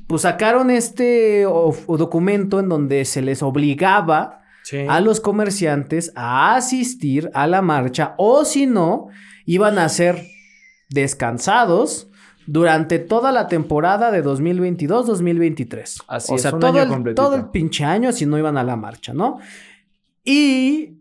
[0.08, 4.42] pues sacaron este o- o documento en donde se les obligaba
[4.90, 9.08] a los comerciantes a asistir a la marcha o si no,
[9.46, 10.22] iban a ser
[10.90, 12.10] descansados
[12.48, 16.04] durante toda la temporada de 2022-2023.
[16.08, 17.22] Así o es, sea, un todo año el, completito.
[17.24, 19.38] todo el pinche año si no iban a la marcha, ¿no?
[20.24, 21.00] Y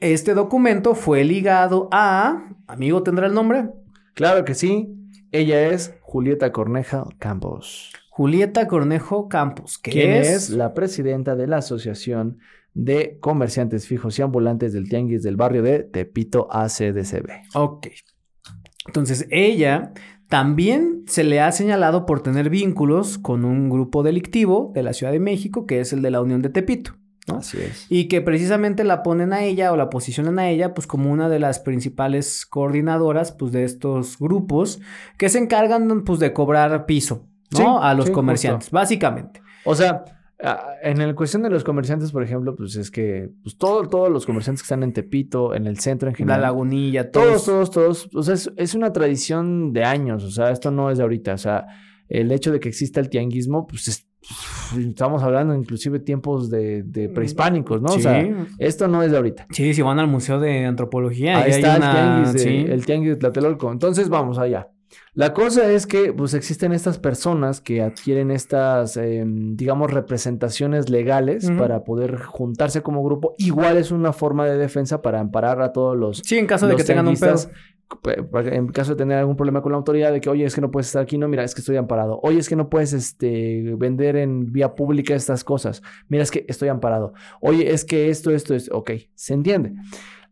[0.00, 2.44] este documento fue ligado a...
[2.66, 3.68] Amigo, ¿tendrá el nombre?
[4.14, 4.88] Claro que sí.
[5.30, 7.90] Ella es Julieta Corneja Campos.
[8.10, 10.28] Julieta Cornejo Campos, que quien es...
[10.28, 12.36] es la presidenta de la Asociación
[12.74, 17.30] de Comerciantes Fijos y Ambulantes del Tianguis del barrio de Tepito ACDCB.
[17.54, 17.86] Ok.
[18.88, 19.94] Entonces, ella
[20.28, 25.12] también se le ha señalado por tener vínculos con un grupo delictivo de la Ciudad
[25.12, 26.92] de México, que es el de la Unión de Tepito.
[27.28, 27.36] ¿No?
[27.38, 27.86] Así es.
[27.88, 31.28] Y que precisamente la ponen a ella o la posicionan a ella pues como una
[31.28, 34.80] de las principales coordinadoras pues de estos grupos
[35.18, 37.58] que se encargan pues de cobrar piso, ¿no?
[37.58, 39.40] Sí, a los sí, comerciantes, básicamente.
[39.64, 40.04] O sea,
[40.82, 44.26] en la cuestión de los comerciantes, por ejemplo, pues es que pues todo, todos los
[44.26, 46.40] comerciantes que están en Tepito, en el centro en La general.
[46.42, 47.70] lagunilla, Todos, todos.
[47.70, 48.16] todos, todos.
[48.16, 50.24] O sea, es, es una tradición de años.
[50.24, 51.34] O sea, esto no es de ahorita.
[51.34, 51.66] O sea,
[52.08, 54.08] el hecho de que exista el tianguismo, pues es-
[54.78, 57.88] estamos hablando inclusive tiempos de, de prehispánicos, ¿no?
[57.90, 57.98] Sí.
[57.98, 59.46] O sea, esto no es de ahorita.
[59.50, 62.66] Sí, si van al Museo de Antropología, Ahí hay está una- el tianguis de, sí.
[62.68, 63.70] el tianguis de Tlatelolco.
[63.72, 64.68] Entonces, vamos allá.
[65.14, 71.50] La cosa es que, pues, existen estas personas que adquieren estas, em, digamos, representaciones legales
[71.58, 73.34] para poder juntarse como grupo.
[73.38, 76.76] Igual es una forma de defensa para amparar a todos los Sí, en caso de
[76.76, 77.36] que tengan un pedo.
[78.04, 80.70] En caso de tener algún problema con la autoridad, de que, oye, es que no
[80.70, 82.20] puedes estar aquí, no, mira, es que estoy amparado.
[82.22, 85.82] Oye, es que no puedes este, vender en vía pública estas cosas.
[86.08, 87.14] Mira, es que estoy amparado.
[87.40, 88.70] Oye, es que esto, esto es.
[88.72, 89.74] Ok, se entiende.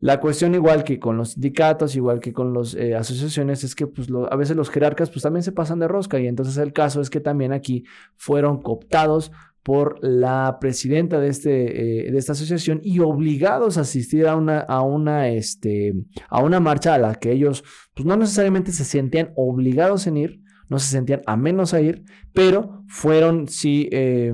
[0.01, 4.09] La cuestión, igual que con los sindicatos, igual que con las asociaciones, es que pues,
[4.31, 6.19] a veces los jerarcas pues, también se pasan de rosca.
[6.19, 7.85] Y entonces el caso es que también aquí
[8.17, 9.31] fueron cooptados
[9.63, 14.61] por la presidenta de, este, eh, de esta asociación y obligados a asistir a una,
[14.61, 15.95] a una, este,
[16.29, 17.63] a una marcha a la que ellos
[17.95, 22.05] pues, no necesariamente se sentían obligados en ir, no se sentían a menos a ir,
[22.33, 24.33] pero fueron, sí, eh,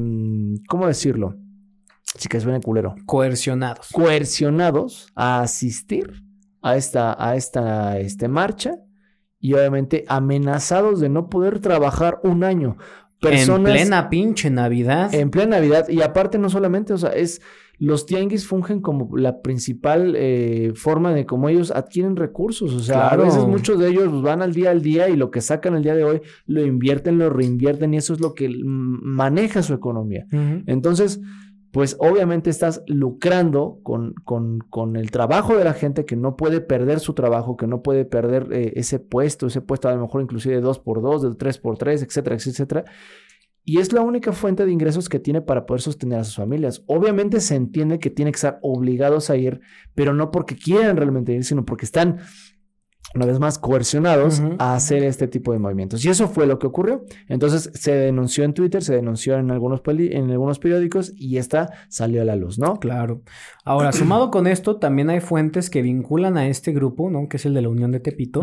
[0.69, 1.35] ¿cómo decirlo?
[2.03, 2.95] Sí que suena culero.
[3.05, 3.89] Coercionados.
[3.93, 6.23] Coercionados a asistir
[6.63, 8.77] a esta, a esta este, marcha
[9.39, 12.77] y obviamente amenazados de no poder trabajar un año.
[13.21, 15.15] Personas En plena pinche Navidad.
[15.15, 15.89] en plena Navidad.
[15.89, 17.41] Y aparte, no solamente, o sea, es.
[17.79, 22.73] Los tianguis fungen como la principal eh, forma de cómo ellos adquieren recursos.
[22.73, 23.23] O sea, Claro.
[23.23, 25.83] a veces muchos de ellos van al día al día y lo que sacan el
[25.83, 28.63] día de hoy lo invierten, lo reinvierten y eso es lo que mm,
[29.05, 30.27] maneja su economía.
[30.67, 31.21] Entonces,
[31.77, 36.63] pues obviamente estás lucrando con, con, con el trabajo de la gente que no puede
[36.63, 40.23] perder su trabajo, que no puede perder eh, ese puesto, ese puesto a lo mejor
[40.23, 42.85] inclusive de 2x2, del 3x3, etcétera, etcétera.
[43.63, 46.83] Y es la única fuente de ingresos que tiene para poder sostener a sus familias.
[46.87, 49.61] Obviamente se entiende que tiene que estar obligados a ir,
[49.95, 52.21] pero no porque quieran realmente ir, sino porque están,
[53.15, 56.05] una vez más, coercionados a hacer este tipo de movimientos.
[56.05, 57.05] Y eso fue lo que ocurrió.
[57.29, 62.21] Entonces se denunció en Twitter, se denunció en algunos, en algunos periódicos y esta salió
[62.21, 62.77] a la luz, ¿no?
[62.79, 63.23] Claro.
[63.65, 67.29] Ahora, sumado con esto, también hay fuentes que vinculan a este grupo, ¿no?
[67.29, 68.43] Que es el de la Unión de Tepito,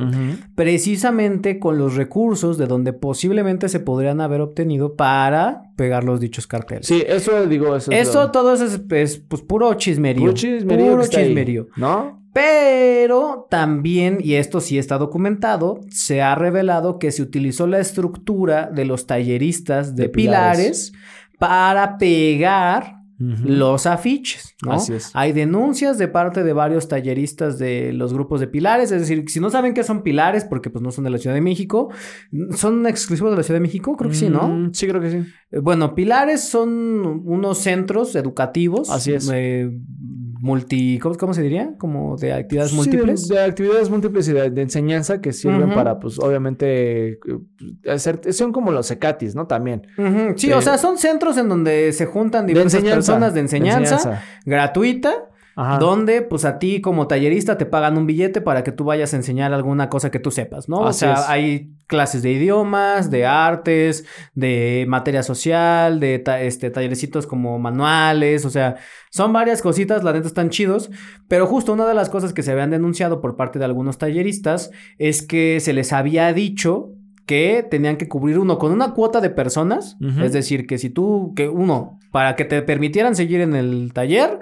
[0.55, 6.47] precisamente con los recursos de donde posiblemente se podrían haber obtenido para pegar los dichos
[6.47, 6.87] carteles.
[6.87, 10.21] Sí, eso digo, eso es Eso lo- todo eso es, es, pues puro chismerío.
[10.23, 10.91] puro chismerío.
[10.91, 11.67] Puro ahí, chismerío.
[11.75, 12.22] ¿No?
[12.33, 18.71] Pero también, y esto sí está documentado, se ha revelado que se utilizó la estructura
[18.73, 20.91] de los talleristas de, De pilares.
[20.91, 20.93] pilares.
[21.39, 24.73] para pegar los afiches, ¿no?
[24.73, 25.11] Así es.
[25.13, 29.39] Hay denuncias de parte de varios talleristas de los grupos de pilares, es decir, si
[29.39, 31.89] no saben qué son pilares, porque pues no son de la Ciudad de México,
[32.57, 34.49] son exclusivos de la Ciudad de México, creo que sí, ¿no?
[34.49, 35.17] Mm, Sí, creo que sí.
[35.51, 38.89] Eh, Bueno, pilares son unos centros educativos.
[38.89, 39.29] Así es.
[39.33, 39.71] eh,
[40.43, 41.73] multi, ¿cómo, cómo se diría?
[41.79, 43.29] Como de actividades Sí, múltiples.
[43.29, 47.17] De, de actividades múltiples y de, de enseñanza que sirven para, pues, obviamente, eh,
[47.89, 49.47] hacer, son como los cecatis, ¿no?
[49.47, 49.87] También.
[49.97, 53.95] Ujú, Sí, de- o sea, son centros en donde se juntan diversas personas de enseñanza,
[53.95, 54.23] enseñanza.
[54.45, 55.77] gratuita, Ajá.
[55.77, 59.17] donde pues a ti como tallerista te pagan un billete para que tú vayas a
[59.17, 60.85] enseñar alguna cosa que tú sepas, ¿no?
[60.87, 61.29] Así o sea, es.
[61.29, 68.45] hay clases de idiomas, de artes, de materia social, de ta- este, tallerecitos como manuales,
[68.45, 68.77] o sea,
[69.11, 70.89] son varias cositas, la neta están chidos,
[71.27, 74.71] pero justo una de las cosas que se habían denunciado por parte de algunos talleristas
[74.97, 76.89] es que se les había dicho
[77.25, 81.33] que tenían que cubrir uno con una cuota de personas, es decir, que si tú,
[81.35, 84.39] que uno, para que te permitieran seguir en el taller,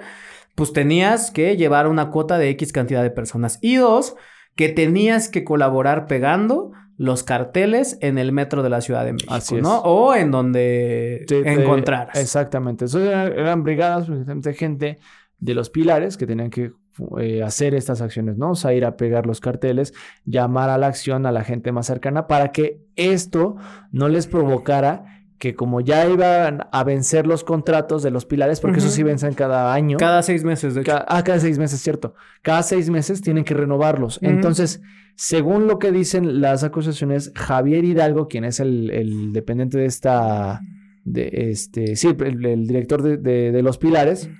[0.54, 3.58] pues tenías que llevar una cuota de X cantidad de personas.
[3.62, 4.14] Y dos,
[4.54, 9.34] que tenías que colaborar pegando los carteles en el metro de la Ciudad de México,
[9.34, 9.62] Así es.
[9.62, 9.78] ¿no?
[9.80, 12.18] O en donde Sí, encontraras.
[12.18, 12.84] Exactamente.
[12.84, 14.98] Eso eran, eran brigadas precisamente, de gente
[15.38, 16.72] de los pilares que tenían que
[17.18, 18.50] eh, hacer estas acciones, ¿no?
[18.50, 19.94] O sea, ir a pegar los carteles,
[20.26, 23.56] llamar a la acción a la gente más cercana para que esto
[23.90, 28.78] no les provocara que como ya iban a vencer los contratos de los pilares, porque
[28.78, 29.96] eso sí vencen cada año.
[29.96, 30.92] Cada seis meses, de hecho.
[30.92, 32.14] Ca- ah, cada seis meses, cierto.
[32.42, 34.20] Cada seis meses tienen que renovarlos.
[34.22, 34.80] Entonces,
[35.16, 40.60] según lo que dicen las acusaciones, Javier Hidalgo, quien es el, el dependiente de esta,
[41.04, 44.30] de este, sí, el, el director de, de- de los pilares,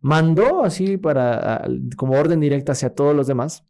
[0.00, 1.66] mandó así para,
[1.98, 3.66] como orden directa hacia todos los demás,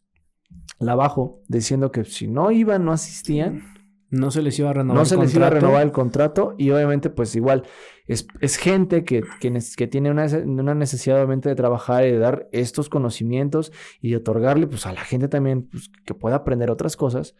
[0.78, 3.62] la bajó, diciendo que si no iban, no asistían,
[4.08, 6.54] No se les iba a renovar no se el les iba a renovar el contrato
[6.56, 7.64] y obviamente pues igual
[8.06, 12.48] es, es gente que, que tiene una, una necesidad obviamente de trabajar y de dar
[12.52, 16.96] estos conocimientos y de otorgarle pues a la gente también pues, que pueda aprender otras
[16.96, 17.34] cosas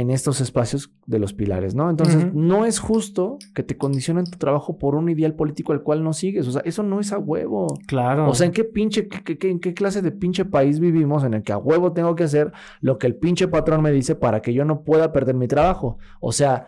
[0.00, 1.90] en estos espacios de los pilares, ¿no?
[1.90, 6.02] Entonces, no es justo que te condicionen tu trabajo por un ideal político al cual
[6.02, 6.46] no sigues.
[6.48, 7.66] O sea, eso no es a huevo.
[7.86, 8.28] Claro.
[8.28, 11.34] O sea, ¿en qué pinche, qué- qué- en qué clase de pinche país vivimos en
[11.34, 14.40] el que a huevo tengo que hacer lo que el pinche patrón me dice para
[14.42, 15.98] que yo no pueda perder mi trabajo?
[16.20, 16.66] O sea,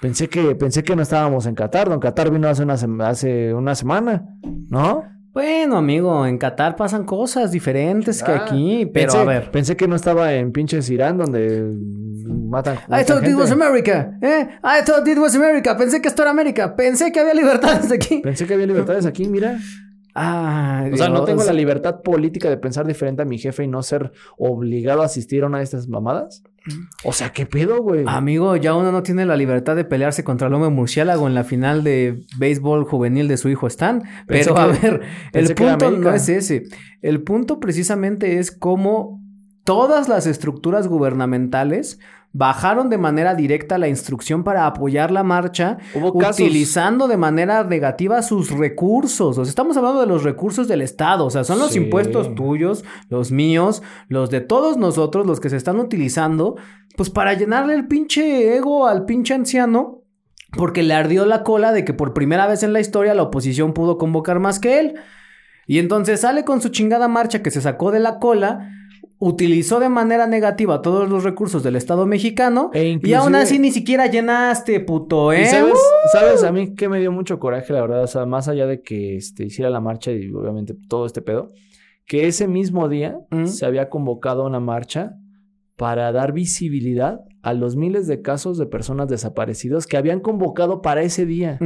[0.00, 1.88] pensé que, pensé que no estábamos en Qatar.
[1.88, 2.74] Don Qatar vino hace una,
[3.08, 4.26] hace una semana,
[4.70, 5.04] ¿no?
[5.36, 9.50] Bueno, amigo, en Qatar pasan cosas diferentes que aquí, pero pensé, a ver.
[9.50, 11.62] Pensé que no estaba en pinches Irán donde
[12.24, 12.76] matan.
[12.88, 13.34] I thought it gente.
[13.34, 14.48] was America, ¿eh?
[14.64, 15.76] I thought it was America.
[15.76, 16.74] Pensé que esto era América.
[16.74, 18.20] Pensé que había libertades aquí.
[18.22, 19.58] Pensé que había libertades aquí, mira.
[20.16, 23.82] O sea, no tengo la libertad política de pensar diferente a mi jefe y no
[23.82, 26.42] ser obligado a asistir a una de estas mamadas.
[27.04, 28.04] O sea, ¿qué pedo, güey?
[28.06, 31.44] Amigo, ya uno no tiene la libertad de pelearse contra el hombre murciélago en la
[31.44, 34.02] final de béisbol juvenil de su hijo Stan.
[34.26, 35.02] Pensé Pero a ver,
[35.32, 36.64] el punto no es ese.
[37.02, 39.20] El punto precisamente es cómo
[39.66, 41.98] todas las estructuras gubernamentales
[42.32, 47.64] bajaron de manera directa la instrucción para apoyar la marcha, Hubo casos- utilizando de manera
[47.64, 49.38] negativa sus recursos.
[49.38, 51.24] O sea, estamos hablando de los recursos del Estado.
[51.24, 51.78] O sea, son los Sí.
[51.78, 56.56] impuestos tuyos, los míos, los de todos nosotros, los que se están utilizando,
[56.96, 60.02] pues para llenarle el pinche ego al pinche anciano.
[60.56, 63.72] Porque le ardió la cola de que por primera vez en la historia la oposición
[63.72, 64.94] pudo convocar más que él.
[65.66, 68.70] Y entonces sale con su chingada marcha que se sacó de la cola,
[69.18, 73.70] utilizó de manera negativa todos los recursos del Estado mexicano E y aún así ni
[73.70, 75.42] siquiera llenaste, puto, ¿eh?
[75.42, 75.78] Y sabes,
[76.12, 78.82] sabes, a mí que me dio mucho coraje, la verdad, o sea, más allá de
[78.82, 81.50] que este, hiciera la marcha y obviamente todo este pedo,
[82.06, 83.46] que ese mismo día Mm.
[83.46, 85.14] se había convocado una marcha
[85.76, 91.02] para dar visibilidad a los miles de casos de personas desaparecidas que habían convocado para
[91.02, 91.58] ese día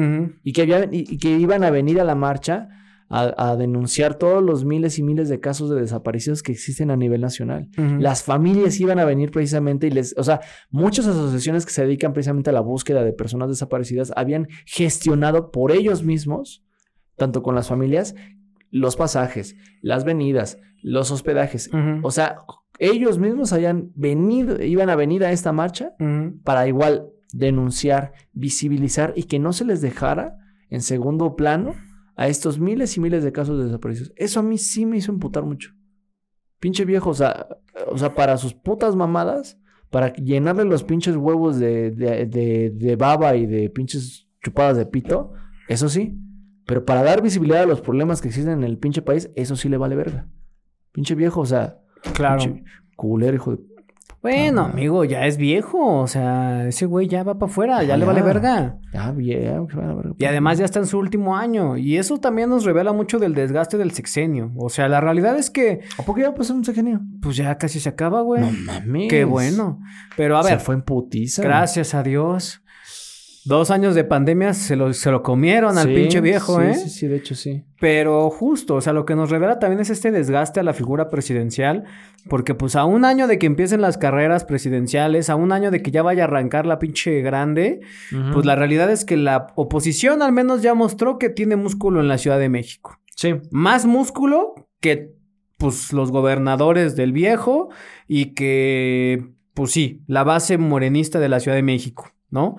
[0.44, 2.68] y que, y que iban a venir a la marcha
[3.10, 6.96] a, a denunciar todos los miles y miles de casos de desaparecidos que existen a
[6.96, 7.68] nivel nacional.
[8.00, 10.40] Las familias iban a venir precisamente y les, o sea,
[10.70, 15.72] muchas asociaciones que se dedican precisamente a la búsqueda de personas desaparecidas habían gestionado por
[15.72, 16.64] ellos mismos,
[17.16, 18.14] tanto con las familias,
[18.70, 21.68] los pasajes, las venidas, los hospedajes.
[22.02, 22.36] O sea,
[22.78, 25.92] ellos mismos habían venido, iban a venir a esta marcha
[26.44, 30.36] para igual denunciar, visibilizar y que no se les dejara
[30.68, 31.74] en segundo plano
[32.20, 34.12] a estos miles y miles de casos de desaparecidos.
[34.16, 35.70] Eso a mí sí me hizo emputar mucho.
[36.60, 37.46] Pinche viejo, o sea,
[37.88, 39.58] o sea, para sus putas mamadas,
[39.88, 44.84] para llenarle los pinches huevos de, de, de- de baba y de pinches chupadas de
[44.86, 45.32] pito,
[45.68, 46.18] eso sí.
[46.66, 49.68] Pero para dar visibilidad a los problemas que existen en el pinche país, eso sí
[49.70, 50.28] le vale verga.
[50.92, 51.80] Pinche viejo, o sea,
[52.12, 52.38] Claro.
[52.44, 52.64] pinche
[52.96, 53.62] culero, hijo de
[54.22, 56.00] Bueno, amigo, ya es viejo.
[56.00, 58.06] O sea, ese güey ya va para afuera, ya Ah, le ya.
[58.06, 58.78] vale verga.
[58.92, 60.12] Ah, bien, se verga.
[60.18, 61.78] Y además ya está en su último año.
[61.78, 64.52] Y eso también nos revela mucho del desgaste del sexenio.
[64.56, 67.00] O sea, la realidad es que, ¿A poco ya pasó un sexenio?
[67.22, 68.42] pues ya casi se acaba, güey.
[68.42, 69.08] No mames.
[69.08, 69.80] Qué bueno.
[70.16, 71.42] Pero a Se ver, fue en putiza.
[71.42, 72.59] gracias a Dios.
[73.50, 76.74] Dos años de pandemia se lo, se lo comieron al Sí, pinche viejo, sí, ¿eh?
[76.76, 77.64] Sí, sí, de hecho sí.
[77.80, 81.08] Pero justo, o sea, lo que nos revela también es este desgaste a la figura
[81.08, 81.82] presidencial,
[82.28, 85.82] porque pues a un año de que empiecen las carreras presidenciales, a un año de
[85.82, 87.80] que ya vaya a arrancar la pinche grande,
[88.32, 92.06] pues la realidad es que la oposición al menos ya mostró que tiene músculo en
[92.06, 93.00] la Ciudad de México.
[93.16, 93.34] Sí.
[93.50, 95.10] Más músculo que
[95.58, 97.70] pues los gobernadores del viejo
[98.06, 102.56] y que pues sí, la base morenista de la Ciudad de México, ¿no?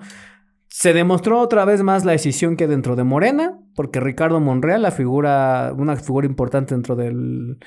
[0.74, 4.90] Se demostró otra vez más la decisión que dentro de Morena, porque Ricardo Monreal, la
[4.90, 7.58] figura, una figura importante dentro del,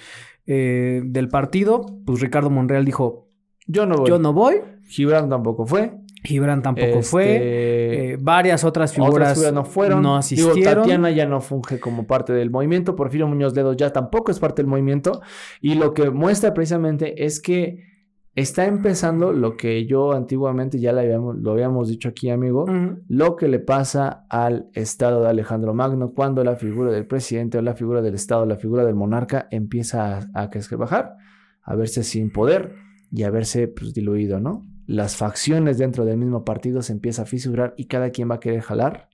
[0.48, 3.30] eh, del partido, pues Ricardo Monreal dijo,
[3.68, 4.10] Yo no voy.
[4.10, 4.56] yo no voy,
[4.88, 5.94] Gibran tampoco fue.
[6.24, 10.02] Gibran tampoco Este, fue, eh, varias otras figuras, Otras figuras no fueron.
[10.02, 10.84] no Digo, asistieron.
[10.84, 12.96] Tatiana ya no funge como parte del movimiento.
[12.96, 15.22] Porfirio Muñoz Ledo ya tampoco es parte del movimiento.
[15.62, 17.95] Y lo que muestra precisamente es que
[18.36, 22.66] está empezando lo que yo antiguamente ya le habíamos, lo habíamos dicho aquí, amigo.
[23.08, 27.62] Lo que le pasa al estado de Alejandro Magno cuando la figura del presidente o
[27.62, 31.16] la figura del estado, la figura del monarca empieza a, a bajar,
[31.64, 32.76] a verse sin poder
[33.10, 34.68] y a verse pues, diluido, ¿no?
[34.86, 38.40] Las facciones dentro del mismo partido se empieza a fisurar y cada quien va a
[38.40, 39.10] querer jalar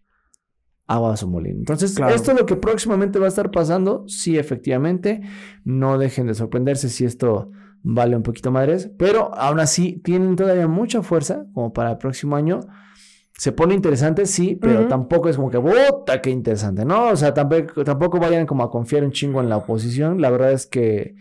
[0.88, 1.60] agua a su molino.
[1.60, 2.14] Entonces, Claro.
[2.14, 4.04] esto es lo que próximamente va a estar pasando.
[4.08, 5.22] Sí, efectivamente,
[5.64, 7.52] no dejen de sorprenderse si esto
[7.84, 12.36] vale un poquito madres, pero aún así tienen todavía mucha fuerza como para el próximo
[12.36, 12.60] año.
[13.34, 16.86] Se pone interesante, sí, pero tampoco es como que, ¡puta, qué interesante!
[16.86, 20.22] No, o sea, tampoco, tampoco vayan como a confiar un chingo en la oposición.
[20.22, 21.16] La verdad es que.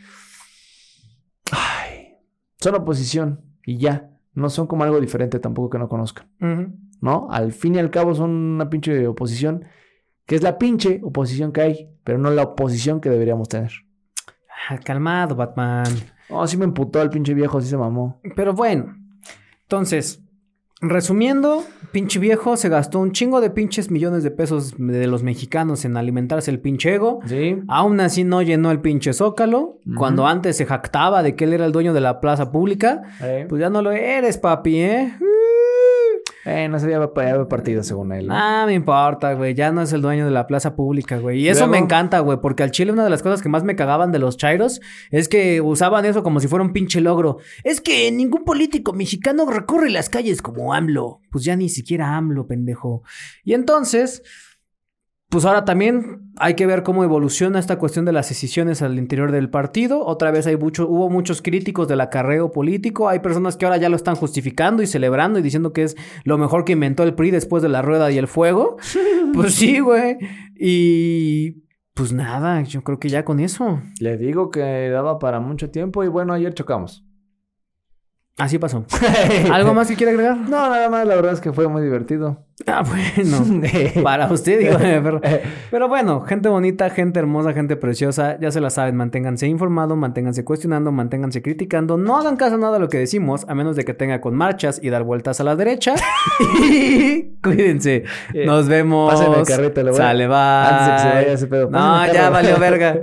[1.51, 2.17] Ay,
[2.61, 4.11] son oposición y ya.
[4.35, 6.29] No son como algo diferente tampoco que no conozcan.
[7.01, 7.29] ¿no?
[7.31, 9.65] Al fin y al cabo son una pinche oposición
[10.27, 13.73] que es la pinche oposición que hay, pero no la oposición que deberíamos tener.
[14.69, 15.87] Ah, calmado, Batman.
[16.29, 18.21] Oh, sí me emputó el pinche viejo, sí se mamó.
[18.37, 18.97] Pero bueno,
[19.63, 20.23] entonces,
[20.81, 25.85] resumiendo, pinche viejo se gastó un chingo de pinches millones de pesos de los mexicanos
[25.85, 27.21] en alimentarse el pinche ego.
[27.27, 27.59] Sí.
[27.69, 29.79] Aún así no llenó el pinche zócalo.
[29.97, 33.03] Cuando antes se jactaba de que él era el dueño de la plaza pública.
[33.23, 35.13] Eh, Pues ya no lo eres, papi, ¿eh?
[36.45, 38.27] Eh, no sería para partido según él.
[38.27, 38.35] ¿no?
[38.37, 39.55] Ah, me importa, güey.
[39.55, 41.41] Ya no es el dueño de la plaza pública, güey.
[41.41, 42.39] Y eso Luego- me encanta, güey.
[42.41, 44.81] Porque al chile una de las cosas que más me cagaban de los chairos
[45.11, 47.39] es que usaban eso como si fuera un pinche logro.
[47.65, 51.21] Es que ningún político mexicano recorre las calles como AMLO.
[51.31, 53.03] Pues ya ni siquiera AMLO, pendejo.
[53.45, 54.23] Y entonces...
[55.31, 59.31] Pues ahora también hay que ver cómo evoluciona esta cuestión de las decisiones al interior
[59.31, 60.05] del partido.
[60.05, 63.09] Otra vez hay mucho, hubo muchos críticos del acarreo político.
[63.09, 66.37] Hay personas que ahora ya lo están justificando y celebrando y diciendo que es lo
[66.37, 68.77] mejor que inventó el PRI después de la rueda y el fuego.
[69.33, 70.17] pues sí, güey.
[70.57, 71.63] Y
[71.95, 73.81] pues nada, yo creo que ya con eso.
[74.01, 77.07] Le digo que daba para mucho tiempo y bueno, ayer chocamos.
[78.41, 78.85] Así pasó.
[79.53, 80.37] ¿Algo más que quiere agregar?
[80.37, 82.45] No, nada más, la verdad es que fue muy divertido.
[82.67, 83.63] Ah, bueno.
[84.03, 85.21] Para usted, digo, pero,
[85.71, 90.45] pero bueno, gente bonita, gente hermosa, gente preciosa, ya se la saben, manténganse informados, manténganse
[90.45, 93.85] cuestionando, manténganse criticando, no hagan caso a nada de lo que decimos, a menos de
[93.85, 95.95] que tenga con marchas y dar vueltas a la derecha.
[96.63, 98.05] y cuídense.
[98.45, 99.13] Nos vemos.
[99.15, 100.37] Pásenme el carrito, le voy a- Sale, bye.
[100.37, 101.71] Antes de que se vaya ese pedo.
[101.71, 102.99] No, ya valió verga.